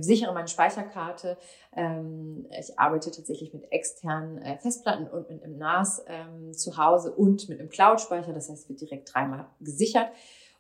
[0.02, 1.38] sichere meine Speicherkarte.
[1.76, 7.12] Ähm, ich arbeite tatsächlich mit externen äh, Festplatten und mit einem NAS ähm, zu Hause
[7.12, 8.34] und mit einem Cloud-Speicher.
[8.34, 10.10] Das heißt, wird direkt dreimal gesichert.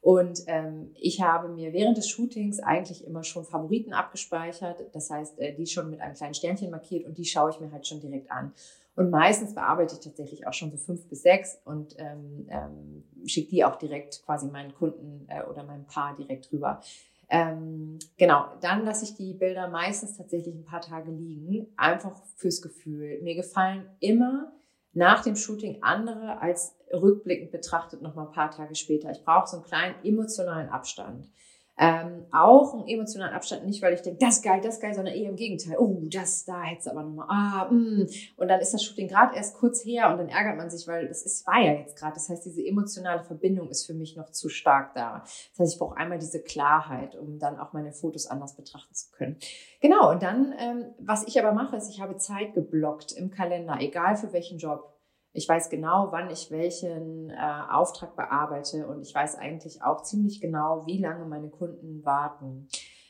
[0.01, 4.83] Und ähm, ich habe mir während des Shootings eigentlich immer schon Favoriten abgespeichert.
[4.93, 7.71] Das heißt, äh, die schon mit einem kleinen Sternchen markiert und die schaue ich mir
[7.71, 8.53] halt schon direkt an.
[8.95, 13.49] Und meistens bearbeite ich tatsächlich auch schon so fünf bis sechs und ähm, ähm, schicke
[13.49, 16.81] die auch direkt quasi meinen Kunden äh, oder meinem Paar direkt rüber.
[17.29, 22.61] Ähm, genau, dann lasse ich die Bilder meistens tatsächlich ein paar Tage liegen, einfach fürs
[22.61, 23.21] Gefühl.
[23.21, 24.51] Mir gefallen immer
[24.93, 29.09] nach dem Shooting andere als rückblickend betrachtet noch mal ein paar Tage später.
[29.11, 31.27] Ich brauche so einen kleinen emotionalen Abstand.
[31.75, 34.93] Ähm, auch einen emotionalen Abstand, nicht weil ich denke, das ist geil, das ist geil,
[34.93, 35.77] sondern eher im Gegenteil.
[35.79, 38.07] Oh, das, da hättest du aber nochmal, ah, mm.
[38.37, 41.07] Und dann ist das Shooting gerade erst kurz her und dann ärgert man sich, weil
[41.07, 42.13] das ist, war ja jetzt gerade.
[42.13, 45.23] Das heißt, diese emotionale Verbindung ist für mich noch zu stark da.
[45.23, 49.09] Das heißt, ich brauche einmal diese Klarheit, um dann auch meine Fotos anders betrachten zu
[49.11, 49.37] können.
[49.81, 53.77] Genau, und dann, ähm, was ich aber mache, ist, ich habe Zeit geblockt im Kalender,
[53.79, 54.92] egal für welchen Job.
[55.33, 57.35] Ich weiß genau, wann ich welchen äh,
[57.71, 62.67] Auftrag bearbeite und ich weiß eigentlich auch ziemlich genau, wie lange meine Kunden warten.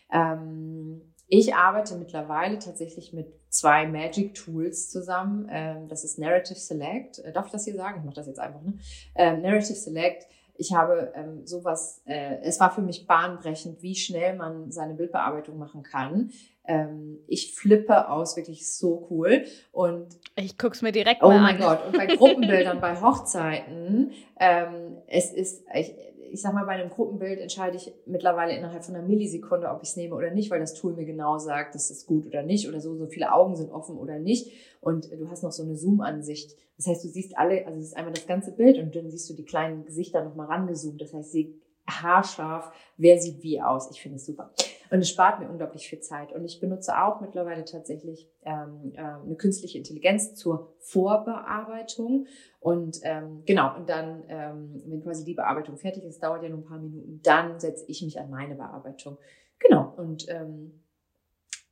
[0.09, 5.47] Ähm, ich arbeite mittlerweile tatsächlich mit zwei Magic Tools zusammen.
[5.51, 7.19] Ähm, das ist Narrative Select.
[7.19, 7.99] Äh, darf ich das hier sagen?
[7.99, 8.61] Ich mache das jetzt einfach.
[8.61, 8.78] Ne?
[9.15, 10.26] Ähm, Narrative Select.
[10.55, 15.57] Ich habe ähm, sowas, äh, es war für mich bahnbrechend, wie schnell man seine Bildbearbeitung
[15.57, 16.32] machen kann
[16.66, 19.45] ähm, ich flippe aus, wirklich so cool.
[19.72, 21.41] Und ich guck's mir direkt oh mal an.
[21.41, 21.86] Oh mein Gott.
[21.86, 25.93] Und bei Gruppenbildern, bei Hochzeiten, ähm, es ist, ich,
[26.32, 29.89] ich sag mal, bei einem Gruppenbild entscheide ich mittlerweile innerhalb von einer Millisekunde, ob ich
[29.89, 32.68] es nehme oder nicht, weil das Tool mir genau sagt, das ist gut oder nicht
[32.68, 34.51] oder so, so viele Augen sind offen oder nicht.
[34.82, 36.55] Und du hast noch so eine Zoom-Ansicht.
[36.78, 39.30] Das heißt, du siehst alle, also es ist einmal das ganze Bild und dann siehst
[39.30, 41.01] du die kleinen Gesichter nochmal rangezoomt.
[41.01, 43.91] Das heißt, sie haarscharf, wer sieht wie aus.
[43.91, 44.51] Ich finde es super.
[44.93, 46.31] Und es spart mir unglaublich viel Zeit.
[46.33, 52.27] Und ich benutze auch mittlerweile tatsächlich ähm, äh, eine künstliche Intelligenz zur Vorbearbeitung.
[52.59, 56.59] Und ähm, genau, und dann, ähm, wenn quasi die Bearbeitung fertig ist, dauert ja nur
[56.59, 59.17] ein paar Minuten, dann setze ich mich an meine Bearbeitung.
[59.57, 59.95] Genau.
[59.97, 60.83] Und ähm,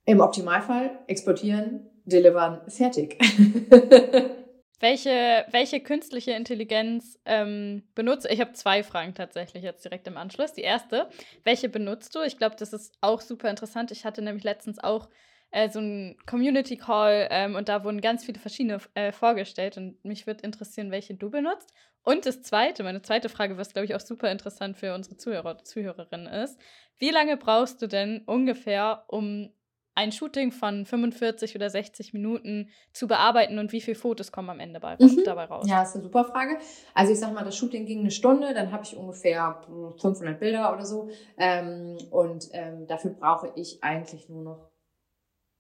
[0.06, 3.20] im Optimalfall exportieren, delivern, fertig.
[4.82, 10.54] Welche, welche künstliche Intelligenz ähm, benutzt Ich habe zwei Fragen tatsächlich jetzt direkt im Anschluss.
[10.54, 11.08] Die erste,
[11.44, 12.24] welche benutzt du?
[12.24, 13.92] Ich glaube, das ist auch super interessant.
[13.92, 15.08] Ich hatte nämlich letztens auch
[15.52, 20.04] äh, so einen Community Call ähm, und da wurden ganz viele verschiedene äh, vorgestellt und
[20.04, 21.72] mich würde interessieren, welche du benutzt.
[22.02, 25.64] Und das zweite, meine zweite Frage, was glaube ich auch super interessant für unsere Zuhörer
[25.64, 26.60] Zuhörerinnen ist,
[26.98, 29.54] wie lange brauchst du denn ungefähr, um
[30.02, 34.60] ein Shooting von 45 oder 60 Minuten zu bearbeiten und wie viele Fotos kommen am
[34.60, 35.24] Ende bei, mhm.
[35.24, 35.66] dabei raus?
[35.68, 36.58] Ja, ist eine super Frage.
[36.96, 39.62] Also ich sag mal, das Shooting ging eine Stunde, dann habe ich ungefähr
[40.02, 44.72] 500 Bilder oder so ähm, und ähm, dafür brauche ich eigentlich nur noch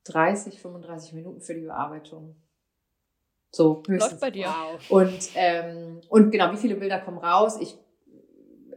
[0.06, 2.36] 30, 35 Minuten für die Bearbeitung.
[3.52, 4.12] So, höchstens.
[4.12, 4.48] Läuft bei dir.
[4.89, 7.58] Und, ähm, und genau, wie viele Bilder kommen raus?
[7.60, 7.78] Ich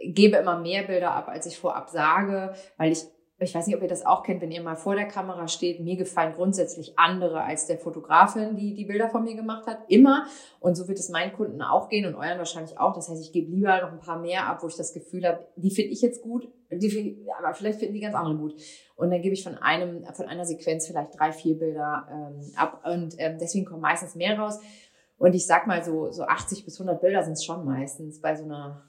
[0.01, 3.05] gebe immer mehr Bilder ab, als ich vorab sage, weil ich
[3.45, 5.81] ich weiß nicht, ob ihr das auch kennt, wenn ihr mal vor der Kamera steht.
[5.81, 9.79] Mir gefallen grundsätzlich andere als der Fotografin, die die Bilder von mir gemacht hat.
[9.89, 10.27] Immer.
[10.61, 12.93] Und so wird es meinen Kunden auch gehen und euren wahrscheinlich auch.
[12.93, 15.47] Das heißt, ich gebe lieber noch ein paar mehr ab, wo ich das Gefühl habe,
[15.57, 18.55] die finde ich jetzt gut, die aber vielleicht finden die ganz andere gut.
[18.97, 22.85] Und dann gebe ich von einem, von einer Sequenz vielleicht drei, vier Bilder ähm, ab.
[22.85, 24.59] Und ähm, deswegen kommen meistens mehr raus.
[25.19, 28.35] Und ich sag mal so, so 80 bis 100 Bilder sind es schon meistens bei
[28.35, 28.85] so einer,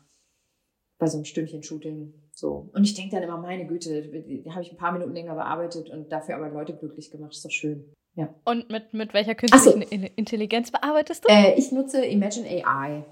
[0.97, 2.13] bei so einem Stündchen Shooting.
[2.35, 2.69] So.
[2.73, 5.89] Und ich denke dann immer, meine Güte, die habe ich ein paar Minuten länger bearbeitet
[5.89, 7.31] und dafür aber Leute glücklich gemacht.
[7.31, 7.93] Ist doch schön.
[8.15, 8.33] Ja.
[8.43, 10.07] Und mit, mit welcher künstlichen so.
[10.15, 11.29] Intelligenz bearbeitest du?
[11.29, 13.05] Äh, ich nutze Imagine AI.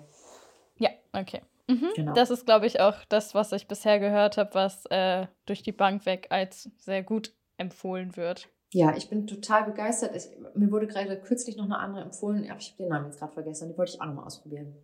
[0.77, 1.41] Ja, okay.
[1.67, 1.89] Mhm.
[1.95, 2.13] Genau.
[2.13, 5.71] Das ist, glaube ich, auch das, was ich bisher gehört habe, was äh, durch die
[5.71, 8.49] Bank weg als sehr gut empfohlen wird.
[8.73, 10.15] Ja, ich bin total begeistert.
[10.15, 13.19] Ich, mir wurde gerade kürzlich noch eine andere empfohlen, aber ich habe den Namen jetzt
[13.19, 13.69] gerade vergessen.
[13.69, 14.75] Die wollte ich auch nochmal ausprobieren.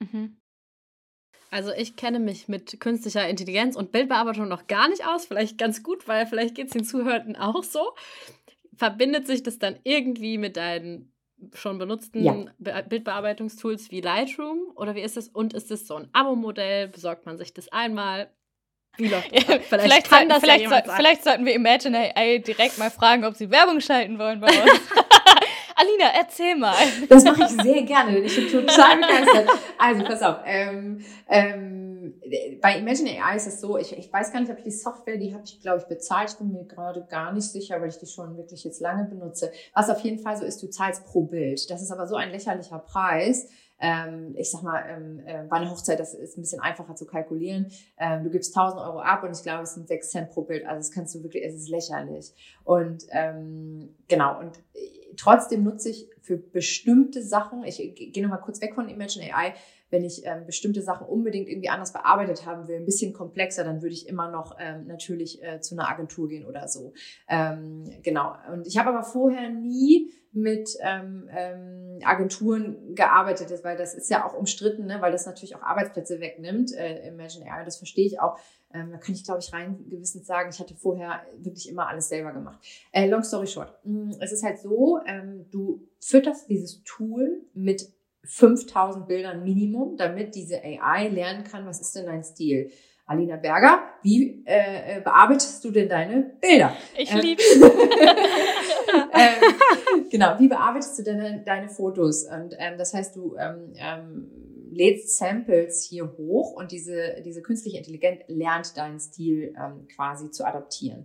[0.00, 0.38] Mhm.
[1.52, 5.26] Also ich kenne mich mit künstlicher Intelligenz und Bildbearbeitung noch gar nicht aus.
[5.26, 7.92] Vielleicht ganz gut, weil vielleicht geht es den Zuhörenden auch so.
[8.74, 11.12] Verbindet sich das dann irgendwie mit deinen
[11.52, 12.46] schon benutzten ja.
[12.58, 14.60] Be Bildbearbeitungstools wie Lightroom?
[14.76, 15.28] Oder wie ist es?
[15.28, 16.88] Und ist es so ein Abo-Modell?
[16.88, 18.32] Besorgt man sich das einmal?
[18.96, 19.42] Wie läuft das?
[19.42, 23.26] vielleicht, vielleicht, kann das vielleicht, ja so, vielleicht sollten wir Imagine AI direkt mal fragen,
[23.26, 24.80] ob sie Werbung schalten wollen bei uns.
[25.82, 26.74] Alina, erzähl mal.
[27.08, 28.18] Das mache ich sehr gerne.
[28.18, 29.48] Ich bin total begeistert.
[29.78, 30.36] Also, pass auf.
[30.46, 32.14] Ähm, ähm,
[32.60, 35.16] bei Imagine AI ist es so, ich, ich weiß gar nicht, ob ich die Software,
[35.16, 36.30] die habe ich, glaube ich, bezahlt.
[36.30, 39.52] Ich bin mir gerade gar nicht sicher, weil ich die schon wirklich jetzt lange benutze.
[39.74, 41.68] Was auf jeden Fall so ist, du zahlst pro Bild.
[41.70, 43.48] Das ist aber so ein lächerlicher Preis
[43.82, 47.04] ähm, ich sag mal, ähm, äh, bei einer Hochzeit, das ist ein bisschen einfacher zu
[47.04, 47.66] kalkulieren.
[47.98, 50.64] Ähm, du gibst 1000 Euro ab und ich glaube, es sind 6 Cent pro Bild.
[50.64, 52.32] Also das kannst du wirklich, es ist lächerlich.
[52.62, 54.60] Und ähm, genau, und
[55.16, 57.76] trotzdem nutze ich für bestimmte Sachen, ich
[58.12, 59.54] gehe nochmal kurz weg von Imagine AI,
[59.92, 63.82] wenn ich ähm, bestimmte Sachen unbedingt irgendwie anders bearbeitet haben will, ein bisschen komplexer, dann
[63.82, 66.94] würde ich immer noch ähm, natürlich äh, zu einer Agentur gehen oder so.
[67.28, 68.34] Ähm, genau.
[68.50, 74.26] Und ich habe aber vorher nie mit ähm, ähm, Agenturen gearbeitet, weil das ist ja
[74.26, 74.96] auch umstritten, ne?
[75.00, 76.72] weil das natürlich auch Arbeitsplätze wegnimmt.
[76.72, 78.38] Äh, Imagine AI, das verstehe ich auch.
[78.72, 82.08] Ähm, da kann ich, glaube ich, rein gewissens sagen, ich hatte vorher wirklich immer alles
[82.08, 82.58] selber gemacht.
[82.92, 83.78] Äh, long story short.
[83.84, 87.92] Mm, es ist halt so, ähm, du fütterst dieses Tool mit
[88.24, 92.70] 5000 Bildern Minimum, damit diese AI lernen kann, was ist denn dein Stil?
[93.04, 96.76] Alina Berger, wie äh, bearbeitest du denn deine Bilder?
[96.96, 97.42] Ich Ähm, liebe
[99.12, 102.24] ähm, genau, wie bearbeitest du deine, deine Fotos?
[102.24, 104.30] Und ähm, das heißt, du ähm, ähm,
[104.70, 110.46] lädst Samples hier hoch und diese, diese künstliche Intelligenz lernt deinen Stil ähm, quasi zu
[110.46, 111.04] adaptieren.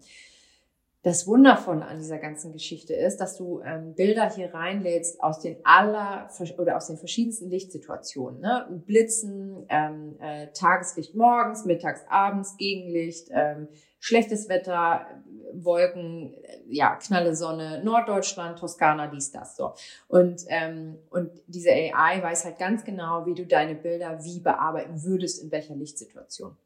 [1.07, 5.55] Das Wundervolle an dieser ganzen Geschichte ist, dass du ähm, Bilder hier reinlädst aus den
[5.63, 8.41] aller oder aus den verschiedensten Lichtsituationen.
[8.41, 8.83] Ne?
[8.85, 15.07] Blitzen, ähm, äh, Tageslicht morgens, mittags, abends, Gegenlicht, ähm, schlechtes Wetter,
[15.53, 19.75] Wolken, äh, ja, knalle Sonne, Norddeutschland, Toskana, dies, das, so.
[20.09, 25.01] Und, ähm, und diese AI weiß halt ganz genau, wie du deine Bilder wie bearbeiten
[25.05, 26.57] würdest, in welcher Lichtsituation.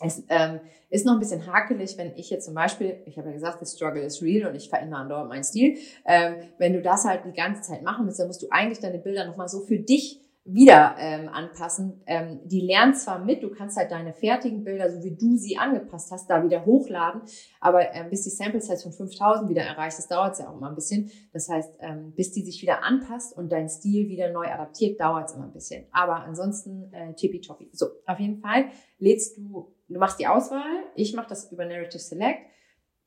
[0.00, 3.34] Es ähm, ist noch ein bisschen hakelig, wenn ich jetzt zum Beispiel, ich habe ja
[3.34, 5.76] gesagt, the struggle is real und ich verändere andauernd meinen Stil.
[6.06, 8.98] Ähm, wenn du das halt die ganze Zeit machen willst, dann musst du eigentlich deine
[8.98, 12.02] Bilder nochmal so für dich wieder ähm, anpassen.
[12.06, 15.58] Ähm, die lernt zwar mit, du kannst halt deine fertigen Bilder, so wie du sie
[15.58, 17.22] angepasst hast, da wieder hochladen,
[17.60, 20.70] aber ähm, bis die Sample Size von 5000 wieder erreicht ist, dauert ja auch immer
[20.70, 21.10] ein bisschen.
[21.32, 25.28] Das heißt, ähm, bis die sich wieder anpasst und dein Stil wieder neu adaptiert, dauert
[25.28, 25.86] es immer ein bisschen.
[25.92, 27.70] Aber ansonsten äh, tippitoppi.
[27.72, 28.66] So, auf jeden Fall
[28.98, 32.40] lädst du, du machst die Auswahl, ich mache das über Narrative Select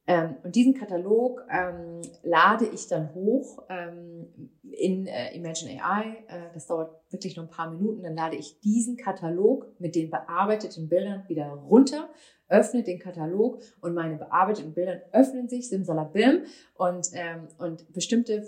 [0.06, 6.26] ähm, und diesen Katalog ähm, lade ich dann hoch ähm, in äh, Imagine AI.
[6.28, 8.04] Äh, das dauert wirklich nur ein paar Minuten.
[8.04, 12.10] Dann lade ich diesen Katalog mit den bearbeiteten Bildern wieder runter,
[12.50, 16.44] öffne den Katalog und meine bearbeiteten Bilder öffnen sich, simsalabim.
[16.76, 18.46] Und, ähm, und bestimmte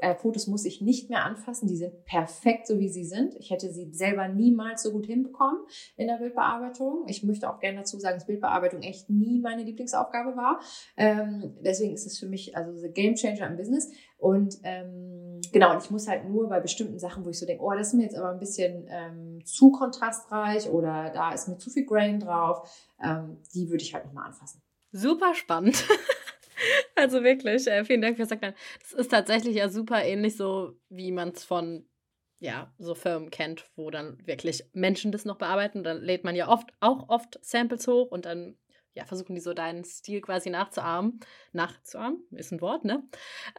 [0.00, 1.68] äh, Fotos muss ich nicht mehr anfassen.
[1.68, 3.34] Die sind perfekt, so wie sie sind.
[3.36, 5.60] Ich hätte sie selber niemals so gut hinbekommen
[5.96, 7.04] in der Bildbearbeitung.
[7.08, 10.60] Ich möchte auch gerne dazu sagen, dass Bildbearbeitung echt nie meine Lieblingsaufgabe war.
[10.96, 13.90] Ähm, deswegen ist es für mich also the Game Changer im Business.
[14.18, 17.64] Und ähm, genau, und ich muss halt nur bei bestimmten Sachen, wo ich so denke,
[17.64, 21.56] oh, das ist mir jetzt aber ein bisschen ähm, zu kontrastreich oder da ist mir
[21.56, 22.70] zu viel Grain drauf,
[23.02, 24.60] ähm, die würde ich halt nochmal anfassen.
[24.92, 25.84] Super spannend.
[26.94, 28.54] Also wirklich, äh, vielen Dank fürs Erklären.
[28.80, 31.88] Das ist tatsächlich ja super ähnlich so, wie man es von
[32.40, 35.82] ja, so Firmen kennt, wo dann wirklich Menschen das noch bearbeiten.
[35.82, 38.56] Dann lädt man ja oft auch oft Samples hoch und dann
[38.94, 41.20] ja, versuchen die so deinen Stil quasi nachzuahmen.
[41.52, 43.06] Nachzuahmen ist ein Wort, ne?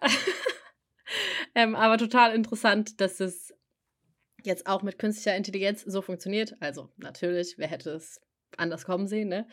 [1.56, 3.54] ähm, aber total interessant, dass es
[4.44, 6.56] jetzt auch mit künstlicher Intelligenz so funktioniert.
[6.60, 8.20] Also natürlich, wer hätte es
[8.58, 9.48] anders kommen sehen, ne?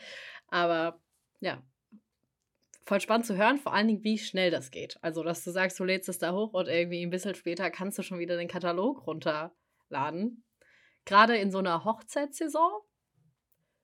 [0.47, 1.01] Aber
[1.39, 1.63] ja,
[2.89, 4.97] voll spannend zu hören, vor allen Dingen, wie schnell das geht.
[5.03, 7.99] Also, dass du sagst, du lädst es da hoch und irgendwie ein bisschen später kannst
[7.99, 10.43] du schon wieder den Katalog runterladen.
[11.05, 12.81] Gerade in so einer Hochzeitssaison,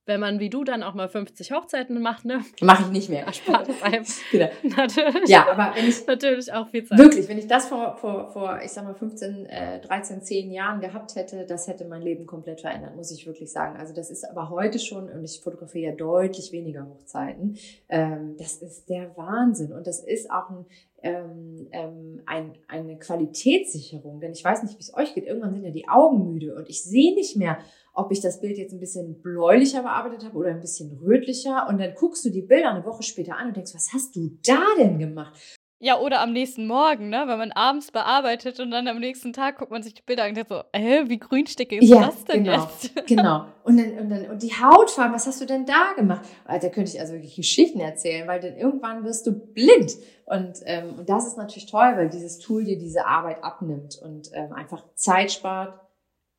[0.06, 2.42] wenn man wie du dann auch mal 50 Hochzeiten macht, ne?
[2.62, 3.26] Mache ich nicht mehr.
[3.26, 4.48] Erspart es einem genau.
[4.78, 6.98] natürlich, Ja, aber wenn ich natürlich auch viel Zeit.
[6.98, 10.80] Wirklich, wenn ich das vor, vor, vor ich sag mal, 15, äh, 13, 10 Jahren
[10.80, 13.78] gehabt hätte, das hätte mein Leben komplett verändert, muss ich wirklich sagen.
[13.78, 17.58] Also das ist aber heute schon, und ich fotografiere ja deutlich weniger Hochzeiten,
[17.90, 19.74] ähm, das ist der Wahnsinn.
[19.74, 20.66] Und das ist auch ein,
[21.02, 24.20] ähm, ähm, ein, eine Qualitätssicherung.
[24.20, 25.26] Denn ich weiß nicht, wie es euch geht.
[25.26, 27.58] Irgendwann sind ja die Augen müde und ich sehe nicht mehr,
[27.96, 31.68] ob ich das Bild jetzt ein bisschen bläulicher bearbeitet habe oder ein bisschen rötlicher.
[31.70, 34.38] Und dann guckst du die Bilder eine Woche später an und denkst, was hast du
[34.46, 35.34] da denn gemacht?
[35.80, 37.26] Ja, oder am nächsten Morgen, ne?
[37.28, 40.30] Wenn man abends bearbeitet und dann am nächsten Tag guckt man sich die Bilder an
[40.30, 42.64] und denkt so, hä, wie grünstickig ist Ja, das denn genau.
[42.64, 42.92] jetzt?
[43.08, 43.46] Genau.
[43.64, 46.26] Und dann, und dann, und die Hautfarben, was hast du denn da gemacht?
[46.48, 49.92] Da könnte ich also wirklich Geschichten erzählen, weil dann irgendwann wirst du blind.
[50.26, 54.32] Und, ähm, und das ist natürlich toll, weil dieses Tool dir diese Arbeit abnimmt und
[54.34, 55.78] ähm, einfach Zeit spart.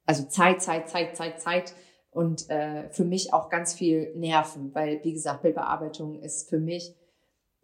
[0.06, 1.74] Also Zeit, Zeit, Zeit, Zeit, Zeit.
[2.10, 6.94] Und äh, für mich auch ganz viel Nerven, weil, wie gesagt, Bildbearbeitung ist für mich,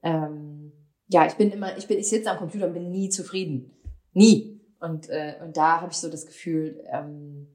[0.02, 0.72] ähm,
[1.06, 3.72] ja, ich bin immer, ich bin, ich sitze am Computer und bin nie zufrieden.
[4.12, 4.60] Nie.
[4.80, 7.46] Und, äh, und da habe ich so das Gefühl, ähm,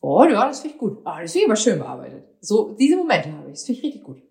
[0.00, 0.98] oh ja, das finde ich gut.
[1.04, 2.24] Ah, das finde ich aber schön bearbeitet.
[2.40, 3.54] So, diese Momente habe ich.
[3.54, 4.22] Das finde ich richtig gut.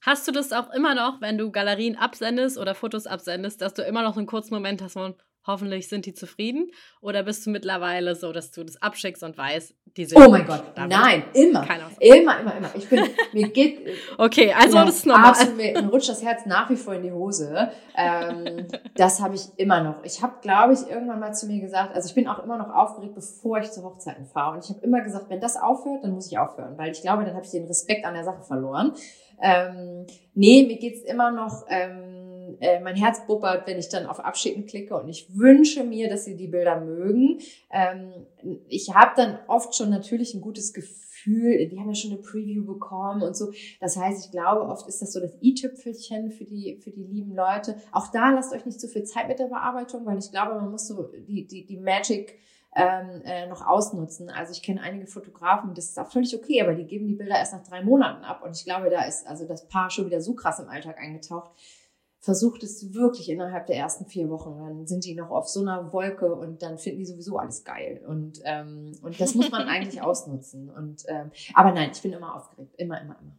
[0.00, 3.82] Hast du das auch immer noch, wenn du Galerien absendest oder Fotos absendest, dass du
[3.82, 5.14] immer noch so einen kurzen Moment hast von
[5.48, 6.70] hoffentlich sind die zufrieden?
[7.00, 10.46] Oder bist du mittlerweile so, dass du das abschickst und weißt, die sind Oh mein
[10.46, 11.66] Gott, nein, immer.
[11.98, 12.70] Immer, immer, immer.
[12.74, 13.80] Ich bin, mir geht,
[14.18, 15.30] Okay, also das ist normal.
[15.30, 17.70] Absolut, mir, mir rutscht das Herz nach wie vor in die Hose.
[17.96, 20.04] Ähm, das habe ich immer noch.
[20.04, 22.72] Ich habe, glaube ich, irgendwann mal zu mir gesagt, also ich bin auch immer noch
[22.72, 24.56] aufgeregt, bevor ich zu Hochzeiten fahre.
[24.56, 27.24] Und ich habe immer gesagt, wenn das aufhört, dann muss ich aufhören, weil ich glaube,
[27.24, 28.92] dann habe ich den Respekt an der Sache verloren.
[29.40, 32.07] Ähm, nee, mir geht's immer noch, ähm,
[32.60, 36.24] äh, mein Herz bubbert, wenn ich dann auf Abschicken klicke und ich wünsche mir, dass
[36.24, 37.38] sie die Bilder mögen.
[37.70, 38.12] Ähm,
[38.68, 42.64] ich habe dann oft schon natürlich ein gutes Gefühl, die haben ja schon eine Preview
[42.64, 43.52] bekommen und so.
[43.80, 47.34] Das heißt, ich glaube, oft ist das so das i-Tüpfelchen für die, für die lieben
[47.34, 47.76] Leute.
[47.92, 50.70] Auch da lasst euch nicht zu viel Zeit mit der Bearbeitung, weil ich glaube, man
[50.70, 52.38] muss so die, die, die Magic
[52.74, 54.30] ähm, äh, noch ausnutzen.
[54.30, 57.36] Also ich kenne einige Fotografen, das ist auch völlig okay, aber die geben die Bilder
[57.36, 58.42] erst nach drei Monaten ab.
[58.44, 61.50] Und ich glaube, da ist also das Paar schon wieder so krass im Alltag eingetaucht.
[62.20, 64.58] Versucht es wirklich innerhalb der ersten vier Wochen.
[64.58, 68.04] Dann sind die noch auf so einer Wolke und dann finden die sowieso alles geil.
[68.06, 70.68] Und, ähm, und das muss man eigentlich ausnutzen.
[70.68, 72.74] Und, ähm, aber nein, ich bin immer aufgeregt.
[72.76, 73.38] Immer, immer, immer.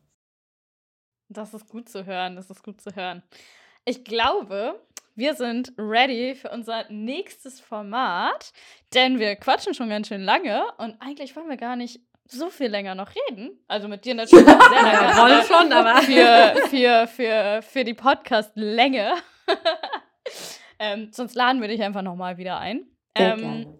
[1.27, 2.35] Das ist gut zu hören.
[2.35, 3.21] Das ist gut zu hören.
[3.85, 4.79] Ich glaube,
[5.15, 8.53] wir sind ready für unser nächstes Format,
[8.93, 11.99] denn wir quatschen schon ganz schön lange und eigentlich wollen wir gar nicht
[12.31, 13.59] so viel länger noch reden.
[13.67, 15.07] Also mit dir natürlich sehr lange.
[15.07, 19.13] Wir wollen schon, aber für, für, für, für die Podcast-Länge.
[20.79, 22.87] ähm, sonst laden wir dich einfach nochmal wieder ein.
[23.15, 23.79] Ähm,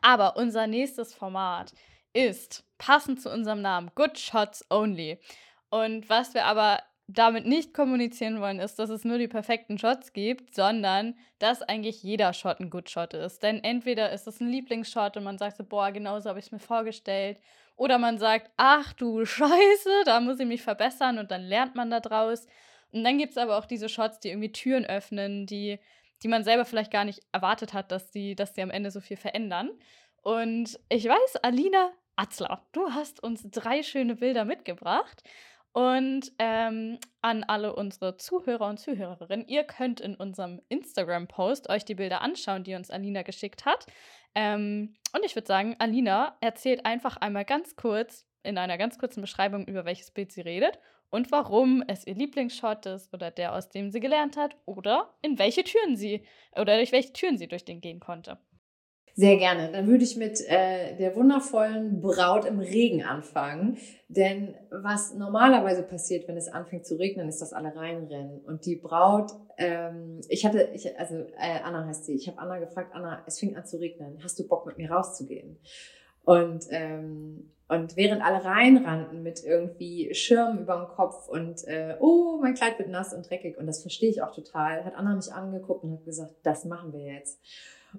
[0.00, 1.72] aber unser nächstes Format
[2.12, 5.18] ist passend zu unserem Namen Good Shots Only.
[5.70, 10.12] Und was wir aber damit nicht kommunizieren wollen, ist, dass es nur die perfekten Shots
[10.12, 13.42] gibt, sondern dass eigentlich jeder Shot ein Good Shot ist.
[13.42, 16.52] Denn entweder ist es ein Lieblingsshot und man sagt so, boah, genauso habe ich es
[16.52, 17.38] mir vorgestellt.
[17.76, 21.90] Oder man sagt, ach du Scheiße, da muss ich mich verbessern und dann lernt man
[21.90, 22.46] da draus.
[22.92, 25.78] Und dann gibt es aber auch diese Shots, die irgendwie Türen öffnen, die,
[26.22, 29.00] die man selber vielleicht gar nicht erwartet hat, dass die, dass die am Ende so
[29.00, 29.70] viel verändern.
[30.22, 35.22] Und ich weiß, Alina Atzler, du hast uns drei schöne Bilder mitgebracht.
[35.72, 41.94] Und ähm, an alle unsere Zuhörer und Zuhörerinnen, ihr könnt in unserem Instagram-Post euch die
[41.94, 43.86] Bilder anschauen, die uns Alina geschickt hat.
[44.34, 49.20] Ähm, und ich würde sagen, Alina erzählt einfach einmal ganz kurz in einer ganz kurzen
[49.20, 50.78] Beschreibung, über welches Bild sie redet
[51.10, 55.38] und warum es ihr Lieblingsshot ist oder der, aus dem sie gelernt hat oder in
[55.38, 56.24] welche Türen sie
[56.56, 58.38] oder durch welche Türen sie durch den gehen konnte.
[59.14, 59.70] Sehr gerne.
[59.70, 63.76] Dann würde ich mit äh, der wundervollen Braut im Regen anfangen.
[64.08, 68.40] Denn was normalerweise passiert, wenn es anfängt zu regnen, ist, dass alle reinrennen.
[68.40, 72.58] Und die Braut, ähm, ich hatte, ich, also äh, Anna heißt sie, ich habe Anna
[72.58, 75.58] gefragt, Anna, es fing an zu regnen, hast du Bock mit mir rauszugehen?
[76.24, 82.38] Und, ähm, und während alle reinrannten mit irgendwie Schirmen über dem Kopf und äh, oh,
[82.40, 85.32] mein Kleid wird nass und dreckig und das verstehe ich auch total, hat Anna mich
[85.32, 87.40] angeguckt und hat gesagt, das machen wir jetzt.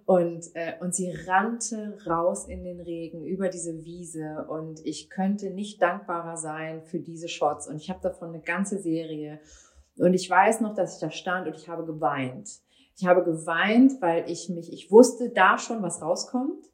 [0.06, 5.52] Und, äh, und sie rannte raus in den Regen über diese Wiese und ich könnte
[5.52, 7.68] nicht dankbarer sein für diese Shots.
[7.68, 9.40] Und ich habe davon eine ganze Serie.
[9.98, 12.50] Und ich weiß noch, dass ich da stand und ich habe geweint.
[12.98, 16.66] Ich habe geweint, weil ich mich, ich wusste da schon, was rauskommt.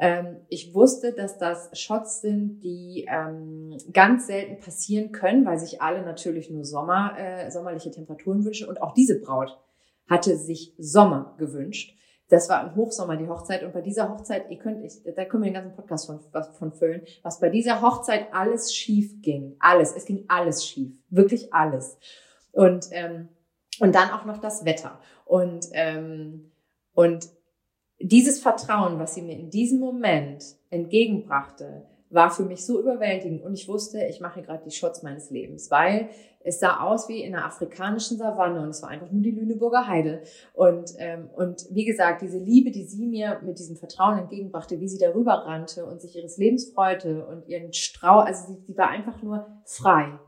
[0.00, 5.80] Ähm, ich wusste, dass das Shots sind, die ähm, ganz selten passieren können, weil sich
[5.80, 8.68] alle natürlich nur Sommer, äh, sommerliche Temperaturen wünschen.
[8.68, 9.56] Und auch diese Braut
[10.08, 11.96] hatte sich Sommer gewünscht.
[12.34, 15.44] Das war im Hochsommer die Hochzeit und bei dieser Hochzeit, ihr könnt, ich, da können
[15.44, 16.18] wir den ganzen Podcast von,
[16.58, 19.54] von füllen, was bei dieser Hochzeit alles schief ging.
[19.60, 20.98] Alles, es ging alles schief.
[21.10, 21.96] Wirklich alles.
[22.50, 23.28] Und, ähm,
[23.78, 24.98] und dann auch noch das Wetter.
[25.24, 26.50] Und, ähm,
[26.92, 27.28] und
[28.00, 33.54] dieses Vertrauen, was sie mir in diesem Moment entgegenbrachte, war für mich so überwältigend und
[33.54, 36.08] ich wusste, ich mache gerade die Shots meines Lebens, weil
[36.44, 39.88] es sah aus wie in einer afrikanischen Savanne und es war einfach nur die Lüneburger
[39.88, 40.22] Heide.
[40.52, 44.88] Und, ähm, und wie gesagt, diese Liebe, die sie mir mit diesem Vertrauen entgegenbrachte, wie
[44.88, 48.88] sie darüber rannte und sich ihres Lebens freute und ihren Strau, also sie, sie war
[48.90, 50.18] einfach nur frei.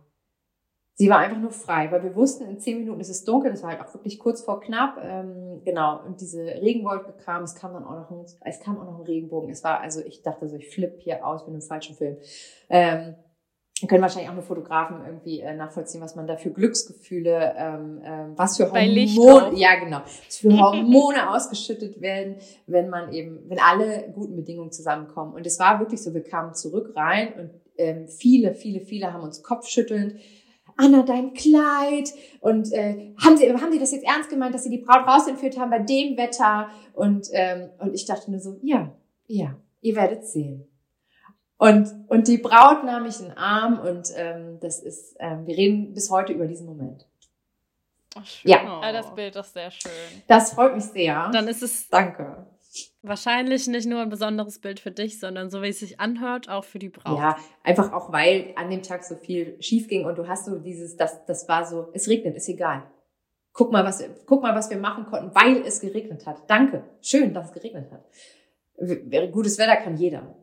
[0.98, 3.62] Sie war einfach nur frei, weil wir wussten, in zehn Minuten ist es dunkel, das
[3.62, 7.74] war halt auch wirklich kurz vor knapp, ähm, genau, und diese Regenwolke kam, es kam
[7.74, 10.48] dann auch noch ein, es kam auch noch ein Regenbogen, es war, also ich dachte
[10.48, 12.16] so, ich flippe hier aus, bin im falschen Film.
[12.70, 13.14] Ähm,
[13.86, 18.32] können wahrscheinlich auch nur Fotografen irgendwie äh, nachvollziehen, was man da für Glücksgefühle, ähm, ähm,
[18.34, 22.36] was für Hormone, ja genau, was für Hormone ausgeschüttet werden,
[22.66, 25.34] wenn man eben, wenn alle guten Bedingungen zusammenkommen.
[25.34, 29.22] Und es war wirklich so, wir kamen zurück rein und ähm, viele, viele, viele haben
[29.22, 30.14] uns kopfschüttelnd
[30.76, 32.12] Anna, dein Kleid.
[32.40, 35.58] Und äh, haben, sie, haben sie das jetzt ernst gemeint, dass sie die Braut rausentführt
[35.58, 36.68] haben bei dem Wetter?
[36.92, 38.92] Und, ähm, und ich dachte nur so, ja,
[39.26, 40.66] ja, ihr werdet sehen.
[41.58, 45.56] Und, und die Braut nahm mich in den Arm und ähm, das ist, ähm, wir
[45.56, 47.06] reden bis heute über diesen Moment.
[48.14, 48.50] Oh, schön.
[48.50, 48.80] Ja.
[48.82, 49.90] Ah, das Bild ist sehr schön.
[50.26, 51.30] Das freut mich sehr.
[51.32, 52.45] dann ist es Danke.
[53.02, 56.64] Wahrscheinlich nicht nur ein besonderes Bild für dich, sondern so wie es sich anhört, auch
[56.64, 57.18] für die Braut.
[57.18, 60.58] Ja, einfach auch, weil an dem Tag so viel schief ging und du hast so
[60.58, 62.84] dieses, das, das war so, es regnet, ist egal.
[63.52, 66.42] Guck mal, was, guck mal, was wir machen konnten, weil es geregnet hat.
[66.48, 66.84] Danke.
[67.00, 68.04] Schön, dass es geregnet hat.
[69.32, 70.34] Gutes Wetter kann jeder.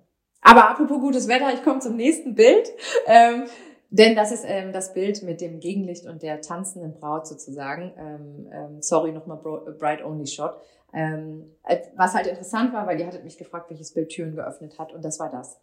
[0.42, 2.70] Aber apropos gutes Wetter, ich komme zum nächsten Bild.
[3.06, 3.46] Ähm,
[3.94, 7.94] denn das ist ähm, das Bild mit dem Gegenlicht und der tanzenden Braut sozusagen.
[7.96, 9.38] Ähm, ähm, sorry, nochmal
[9.78, 10.56] Bright Only Shot.
[10.94, 14.78] Ähm, äh, was halt interessant war, weil ihr hattet mich gefragt, welches Bild Türen geöffnet
[14.80, 15.60] hat und das war das.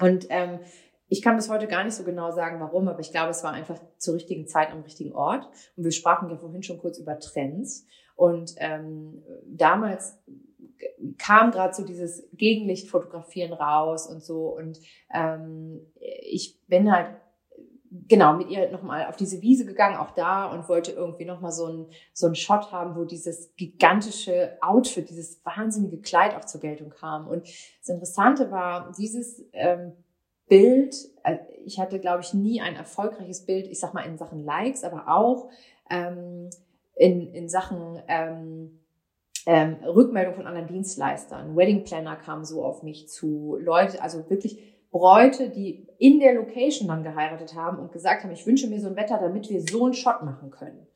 [0.00, 0.60] Und ähm,
[1.08, 3.52] ich kann bis heute gar nicht so genau sagen, warum, aber ich glaube, es war
[3.52, 5.46] einfach zur richtigen Zeit am richtigen Ort.
[5.76, 7.86] Und wir sprachen ja vorhin schon kurz über Trends.
[8.16, 10.18] Und ähm, damals
[11.18, 14.48] kam gerade so dieses Gegenlichtfotografieren raus und so.
[14.48, 14.80] Und
[15.12, 15.80] ähm,
[16.22, 17.08] ich bin halt
[18.08, 21.66] genau mit ihr nochmal auf diese Wiese gegangen, auch da und wollte irgendwie nochmal so
[21.66, 26.90] ein so ein Shot haben, wo dieses gigantische Outfit, dieses wahnsinnige Kleid auch zur Geltung
[26.90, 27.28] kam.
[27.28, 29.92] Und das Interessante war, dieses ähm,
[30.48, 34.44] Bild, äh, ich hatte, glaube ich, nie ein erfolgreiches Bild, ich sag mal in Sachen
[34.44, 35.50] Likes, aber auch
[35.90, 36.50] ähm,
[36.96, 38.80] in, in Sachen ähm,
[39.46, 41.56] ähm, Rückmeldung von anderen Dienstleistern.
[41.56, 46.86] Wedding Planner kamen so auf mich zu, Leute, also wirklich Bräute, die in der Location
[46.86, 49.84] dann geheiratet haben und gesagt haben, ich wünsche mir so ein Wetter, damit wir so
[49.84, 50.86] einen Shot machen können.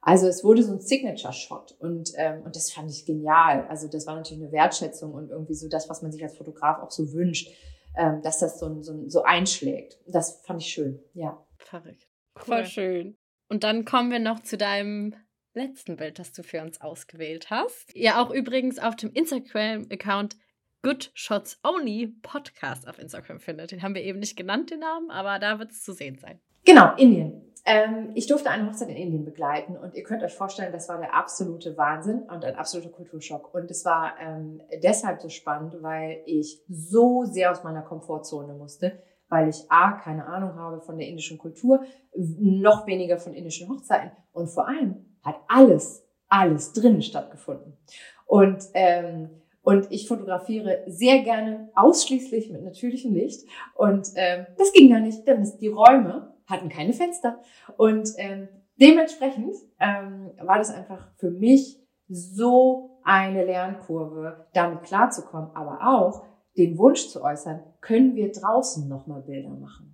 [0.00, 3.66] Also es wurde so ein Signature-Shot und, ähm, und das fand ich genial.
[3.68, 6.82] Also das war natürlich eine Wertschätzung und irgendwie so das, was man sich als Fotograf
[6.82, 7.52] auch so wünscht,
[7.94, 9.98] ähm, dass das so, so, so einschlägt.
[10.06, 11.38] Das fand ich schön, ja.
[11.58, 12.08] Verrückt.
[12.34, 12.44] Cool.
[12.44, 13.18] Voll schön.
[13.50, 15.14] Und dann kommen wir noch zu deinem
[15.52, 17.94] letzten Bild, das du für uns ausgewählt hast.
[17.94, 20.36] Ja, auch übrigens auf dem Instagram-Account
[20.82, 23.70] Good Shots Only Podcast auf Instagram findet.
[23.70, 26.40] Den haben wir eben nicht genannt, den Namen, aber da wird es zu sehen sein.
[26.64, 27.52] Genau, Indien.
[27.64, 30.98] Ähm, ich durfte eine Hochzeit in Indien begleiten und ihr könnt euch vorstellen, das war
[30.98, 33.54] der absolute Wahnsinn und ein absoluter Kulturschock.
[33.54, 39.00] Und es war ähm, deshalb so spannend, weil ich so sehr aus meiner Komfortzone musste,
[39.28, 41.84] weil ich A, keine Ahnung habe von der indischen Kultur,
[42.16, 47.78] noch weniger von indischen Hochzeiten und vor allem hat alles, alles drinnen stattgefunden.
[48.26, 53.48] Und, ähm, und ich fotografiere sehr gerne ausschließlich mit natürlichem Licht.
[53.74, 57.40] Und ähm, das ging gar nicht, denn die Räume hatten keine Fenster.
[57.76, 58.48] Und ähm,
[58.80, 66.24] dementsprechend ähm, war das einfach für mich so eine Lernkurve, damit klarzukommen, aber auch
[66.56, 69.91] den Wunsch zu äußern, können wir draußen nochmal Bilder machen.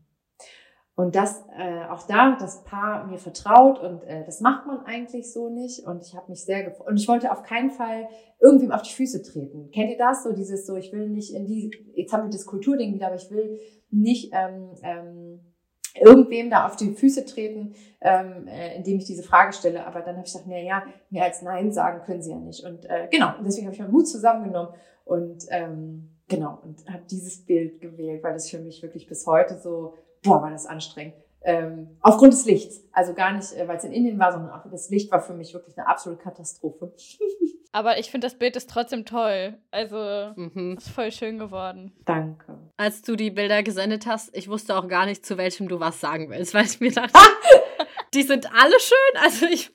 [0.98, 5.32] Und das, äh, auch da das Paar mir vertraut und äh, das macht man eigentlich
[5.32, 5.86] so nicht.
[5.86, 6.88] Und ich habe mich sehr gefreut.
[6.88, 8.08] Und ich wollte auf keinen Fall
[8.40, 9.70] irgendwem auf die Füße treten.
[9.70, 10.24] Kennt ihr das?
[10.24, 13.14] So dieses so, ich will nicht in die, jetzt haben wir das Kulturding wieder, aber
[13.14, 13.60] ich will
[13.92, 15.54] nicht ähm, ähm,
[16.00, 19.86] irgendwem da auf die Füße treten, ähm, äh, indem ich diese Frage stelle.
[19.86, 22.64] Aber dann habe ich gedacht, na ja, mehr als Nein sagen können sie ja nicht.
[22.64, 24.74] Und äh, genau, deswegen habe ich meinen Mut zusammengenommen
[25.04, 29.60] und ähm, genau, und habe dieses Bild gewählt, weil das für mich wirklich bis heute
[29.60, 31.14] so boah, war das anstrengend.
[31.42, 32.82] Ähm, aufgrund des Lichts.
[32.92, 35.34] Also gar nicht, äh, weil es in Indien war, sondern auch das Licht war für
[35.34, 36.92] mich wirklich eine absolute Katastrophe.
[37.72, 39.58] Aber ich finde, das Bild ist trotzdem toll.
[39.70, 40.76] Also, mhm.
[40.78, 41.92] ist voll schön geworden.
[42.04, 42.58] Danke.
[42.76, 46.00] Als du die Bilder gesendet hast, ich wusste auch gar nicht, zu welchem du was
[46.00, 47.12] sagen willst, weil ich mir dachte,
[48.14, 49.22] die sind alle schön.
[49.22, 49.70] Also ich,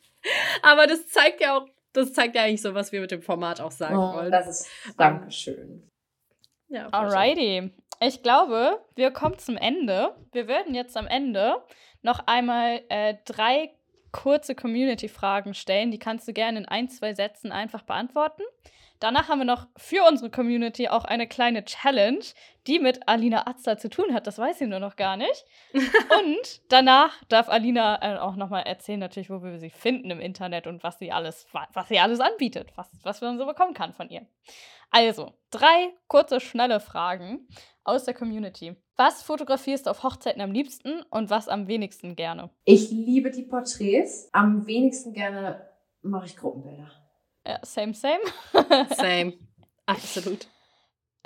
[0.63, 3.61] aber das zeigt ja auch, das zeigt ja eigentlich so, was wir mit dem Format
[3.61, 4.31] auch sagen oh, wollen.
[4.31, 4.67] Das ist,
[4.97, 5.87] Dankeschön.
[6.67, 7.71] Ja, Alrighty.
[8.05, 10.13] Ich glaube, wir kommen zum Ende.
[10.33, 11.63] Wir werden jetzt am Ende
[12.01, 13.71] noch einmal äh, drei
[14.11, 15.89] kurze Community-Fragen stellen.
[15.89, 18.43] Die kannst du gerne in ein, zwei Sätzen einfach beantworten.
[19.03, 22.23] Danach haben wir noch für unsere Community auch eine kleine Challenge,
[22.67, 24.27] die mit Alina Atzler zu tun hat.
[24.27, 25.43] Das weiß sie nur noch gar nicht.
[25.73, 30.67] und danach darf Alina äh, auch nochmal erzählen, natürlich, wo wir sie finden im Internet
[30.67, 34.07] und was sie alles, was sie alles anbietet, was, was man so bekommen kann von
[34.09, 34.25] ihr.
[34.89, 37.49] Also, drei kurze, schnelle Fragen
[37.83, 38.77] aus der Community.
[38.95, 42.51] Was fotografierst du auf Hochzeiten am liebsten und was am wenigsten gerne?
[42.63, 44.29] Ich liebe die Porträts.
[44.31, 45.67] Am wenigsten gerne
[46.03, 47.02] mache ich Gruppenbilder.
[47.45, 48.19] Ja, same, same.
[48.95, 49.33] same.
[49.85, 50.47] Absolut.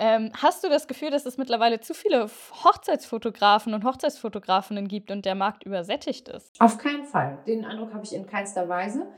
[0.00, 2.28] Ähm, hast du das Gefühl, dass es mittlerweile zu viele
[2.64, 6.60] Hochzeitsfotografen und Hochzeitsfotografinnen gibt und der Markt übersättigt ist?
[6.60, 7.42] Auf keinen Fall.
[7.46, 9.08] Den Eindruck habe ich in keinster Weise.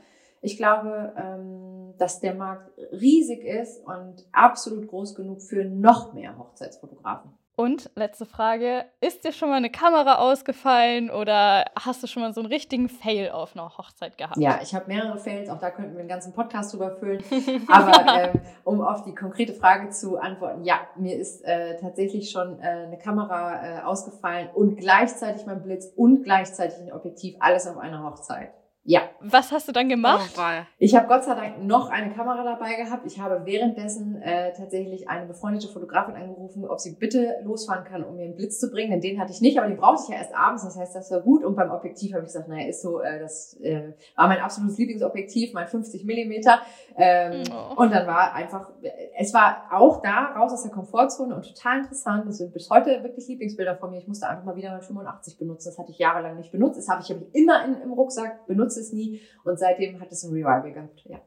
[0.41, 6.35] Ich glaube, ähm, dass der Markt riesig ist und absolut groß genug für noch mehr
[6.37, 7.31] Hochzeitsfotografen.
[7.61, 12.33] Und letzte Frage, ist dir schon mal eine Kamera ausgefallen oder hast du schon mal
[12.33, 14.37] so einen richtigen Fail auf einer Hochzeit gehabt?
[14.37, 17.23] Ja, ich habe mehrere Fails, auch da könnten wir einen ganzen Podcast drüber füllen.
[17.71, 22.59] Aber ähm, um auf die konkrete Frage zu antworten, ja, mir ist äh, tatsächlich schon
[22.61, 27.77] äh, eine Kamera äh, ausgefallen und gleichzeitig mein Blitz und gleichzeitig ein Objektiv, alles auf
[27.77, 28.49] einer Hochzeit.
[28.83, 29.01] Ja.
[29.19, 30.31] Was hast du dann gemacht?
[30.37, 30.41] Oh,
[30.79, 33.05] ich habe Gott sei Dank noch eine Kamera dabei gehabt.
[33.05, 38.15] Ich habe währenddessen äh, tatsächlich eine befreundete Fotografin angerufen, ob sie bitte losfahren kann, um
[38.15, 38.89] mir einen Blitz zu bringen.
[38.89, 40.63] Denn den hatte ich nicht, aber den brauchte ich ja erst abends.
[40.63, 41.43] Das heißt, das war gut.
[41.43, 44.79] Und beim Objektiv habe ich gesagt, naja, ist so, äh, das äh, war mein absolutes
[44.79, 46.61] Lieblingsobjektiv, mein 50 Millimeter.
[46.97, 47.81] Ähm, oh.
[47.81, 48.71] Und dann war einfach,
[49.15, 52.27] es war auch da, raus aus der Komfortzone und total interessant.
[52.27, 53.99] Das sind bis heute wirklich Lieblingsbilder von mir.
[53.99, 55.69] Ich musste einfach mal wieder mein 85 benutzen.
[55.69, 56.79] Das hatte ich jahrelang nicht benutzt.
[56.79, 59.99] Das habe ich, hab ich immer in, im Rucksack benutzt nutze es nie und seitdem
[59.99, 61.03] hat es ein Revival gehabt.
[61.05, 61.21] Ja.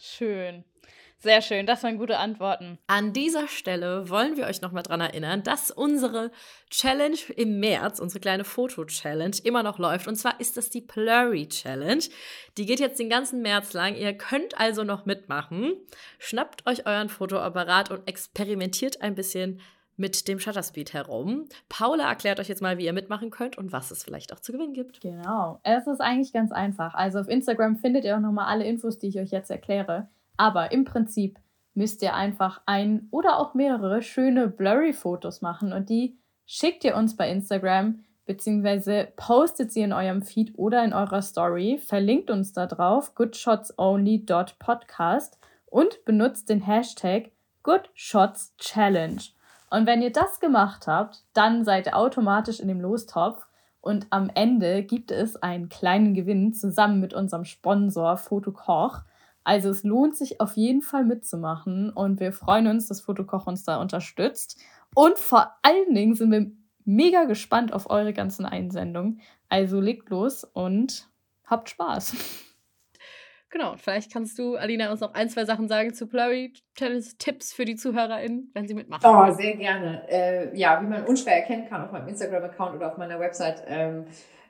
[0.00, 0.64] Schön.
[1.22, 2.78] Sehr schön, das waren gute Antworten.
[2.86, 6.30] An dieser Stelle wollen wir euch nochmal dran erinnern, dass unsere
[6.70, 10.08] Challenge im März, unsere kleine Foto-Challenge, immer noch läuft.
[10.08, 12.04] Und zwar ist das die Blurry Challenge.
[12.56, 13.96] Die geht jetzt den ganzen März lang.
[13.96, 15.74] Ihr könnt also noch mitmachen.
[16.18, 19.60] Schnappt euch euren Fotoapparat und experimentiert ein bisschen
[20.00, 21.44] mit dem Shutterspeed herum.
[21.68, 24.52] Paula erklärt euch jetzt mal, wie ihr mitmachen könnt und was es vielleicht auch zu
[24.52, 25.02] gewinnen gibt.
[25.02, 25.60] Genau.
[25.62, 26.94] Es ist eigentlich ganz einfach.
[26.94, 30.08] Also auf Instagram findet ihr auch nochmal alle Infos, die ich euch jetzt erkläre.
[30.38, 31.38] Aber im Prinzip
[31.74, 37.14] müsst ihr einfach ein oder auch mehrere schöne Blurry-Fotos machen und die schickt ihr uns
[37.16, 42.66] bei Instagram beziehungsweise postet sie in eurem Feed oder in eurer Story, verlinkt uns da
[42.66, 47.32] drauf goodshotsonly.podcast und benutzt den Hashtag
[47.64, 49.39] GoodShotsChallenge.
[49.70, 53.46] Und wenn ihr das gemacht habt, dann seid ihr automatisch in dem Lostopf
[53.80, 59.02] und am Ende gibt es einen kleinen Gewinn zusammen mit unserem Sponsor Fotokoch.
[59.42, 63.64] Also es lohnt sich auf jeden Fall mitzumachen und wir freuen uns, dass Fotokoch uns
[63.64, 64.60] da unterstützt.
[64.94, 66.50] Und vor allen Dingen sind wir
[66.84, 69.20] mega gespannt auf eure ganzen Einsendungen.
[69.48, 71.08] Also legt los und
[71.46, 72.14] habt Spaß.
[73.50, 77.52] Genau, vielleicht kannst du, Alina, uns noch ein, zwei Sachen sagen zu Blurry Challenge, Tipps
[77.52, 79.04] für die ZuhörerInnen, wenn sie mitmachen.
[79.04, 80.08] Oh, sehr gerne.
[80.08, 84.06] Äh, ja, wie man unschwer erkennen kann auf meinem Instagram-Account oder auf meiner Website, ähm,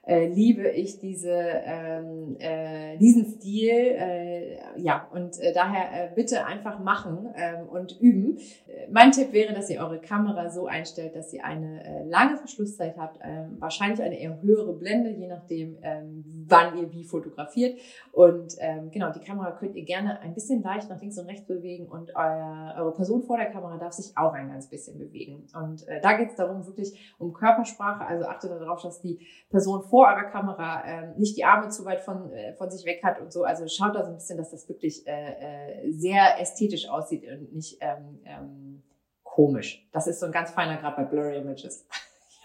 [0.06, 3.70] äh, liebe ich diese, ähm, äh, diesen Stil.
[3.70, 8.38] Äh, ja, und äh, daher äh, bitte einfach machen ähm, und üben.
[8.66, 12.38] Äh, mein Tipp wäre, dass ihr eure Kamera so einstellt, dass ihr eine äh, lange
[12.38, 17.78] Verschlusszeit habt, ähm, wahrscheinlich eine eher höhere Blende, je nachdem, ähm, wann ihr wie fotografiert.
[18.12, 21.46] Und ähm, genau, die Kamera könnt ihr gerne ein bisschen leicht nach links und rechts
[21.46, 25.46] bewegen und euer, eure Person vor der Kamera darf sich auch ein ganz bisschen bewegen.
[25.54, 28.06] Und äh, da geht es darum, wirklich um Körpersprache.
[28.06, 29.20] Also achtet darauf, dass die
[29.50, 33.02] Person vor eurer Kamera ähm, nicht die Arme zu weit von, äh, von sich weg
[33.04, 33.44] hat und so.
[33.44, 37.52] Also schaut da so ein bisschen, dass das wirklich äh, äh, sehr ästhetisch aussieht und
[37.52, 38.82] nicht ähm, ähm,
[39.22, 39.86] komisch.
[39.92, 41.86] Das ist so ein ganz feiner Grad bei Blurry Images.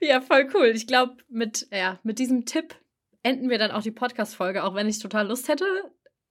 [0.00, 0.66] ja, voll cool.
[0.74, 2.74] Ich glaube, mit, ja, mit diesem Tipp
[3.22, 5.64] enden wir dann auch die Podcast-Folge, auch wenn ich total Lust hätte,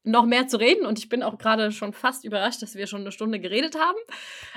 [0.06, 0.86] noch mehr zu reden.
[0.86, 3.97] Und ich bin auch gerade schon fast überrascht, dass wir schon eine Stunde geredet haben.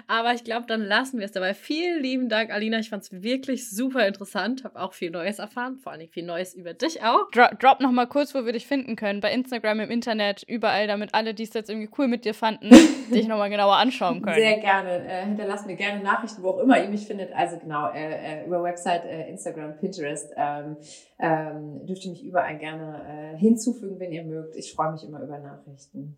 [0.07, 1.55] Aber ich glaube, dann lassen wir es dabei.
[1.55, 2.79] Vielen lieben Dank, Alina.
[2.79, 4.65] Ich fand es wirklich super interessant.
[4.65, 5.79] Habe auch viel Neues erfahren.
[5.79, 7.31] Vor allem viel Neues über dich auch.
[7.31, 9.21] Dro drop noch mal kurz, wo wir dich finden können.
[9.21, 12.71] Bei Instagram, im Internet, überall, damit alle, die es jetzt irgendwie cool mit dir fanden,
[13.13, 14.37] dich noch mal genauer anschauen können.
[14.37, 15.07] Sehr gerne.
[15.07, 17.33] Äh, hinterlasst mir gerne Nachrichten, wo auch immer ihr mich findet.
[17.35, 20.33] Also genau, äh, äh, über Website, äh, Instagram, Pinterest.
[20.37, 20.77] Ähm,
[21.21, 23.03] ähm, dürft ihr mich überall gerne
[23.35, 24.55] äh, hinzufügen, wenn ihr mögt.
[24.55, 26.17] Ich freue mich immer über Nachrichten.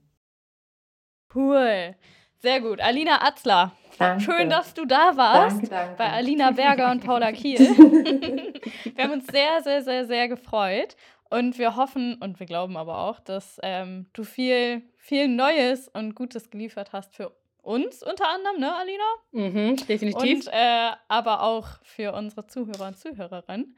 [1.35, 1.95] Cool.
[2.39, 2.81] Sehr gut.
[2.81, 3.73] Alina Atzler.
[3.99, 4.25] Danke.
[4.25, 5.57] Schön, dass du da warst.
[5.57, 5.95] Danke, danke.
[5.99, 7.59] Bei Alina Berger und Paula Kiel.
[8.95, 10.97] wir haben uns sehr, sehr, sehr, sehr gefreut.
[11.29, 16.15] Und wir hoffen und wir glauben aber auch, dass ähm, du viel, viel Neues und
[16.15, 19.05] Gutes geliefert hast für uns unter anderem, ne, Alina?
[19.33, 20.47] Mhm, definitiv.
[20.47, 23.77] Und äh, aber auch für unsere Zuhörer und Zuhörerinnen.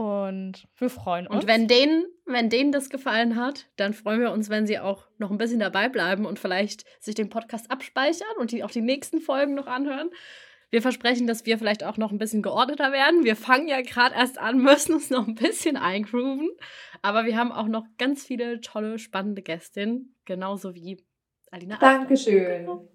[0.00, 1.42] Und wir freuen uns.
[1.42, 5.06] Und wenn denen, wenn denen das gefallen hat, dann freuen wir uns, wenn sie auch
[5.18, 8.80] noch ein bisschen dabei bleiben und vielleicht sich den Podcast abspeichern und die auch die
[8.80, 10.08] nächsten Folgen noch anhören.
[10.70, 13.24] Wir versprechen, dass wir vielleicht auch noch ein bisschen geordneter werden.
[13.24, 16.48] Wir fangen ja gerade erst an, müssen uns noch ein bisschen eingrooven.
[17.02, 21.04] Aber wir haben auch noch ganz viele tolle, spannende Gästinnen, genauso wie
[21.50, 21.76] Alina.
[21.76, 22.88] Dankeschön.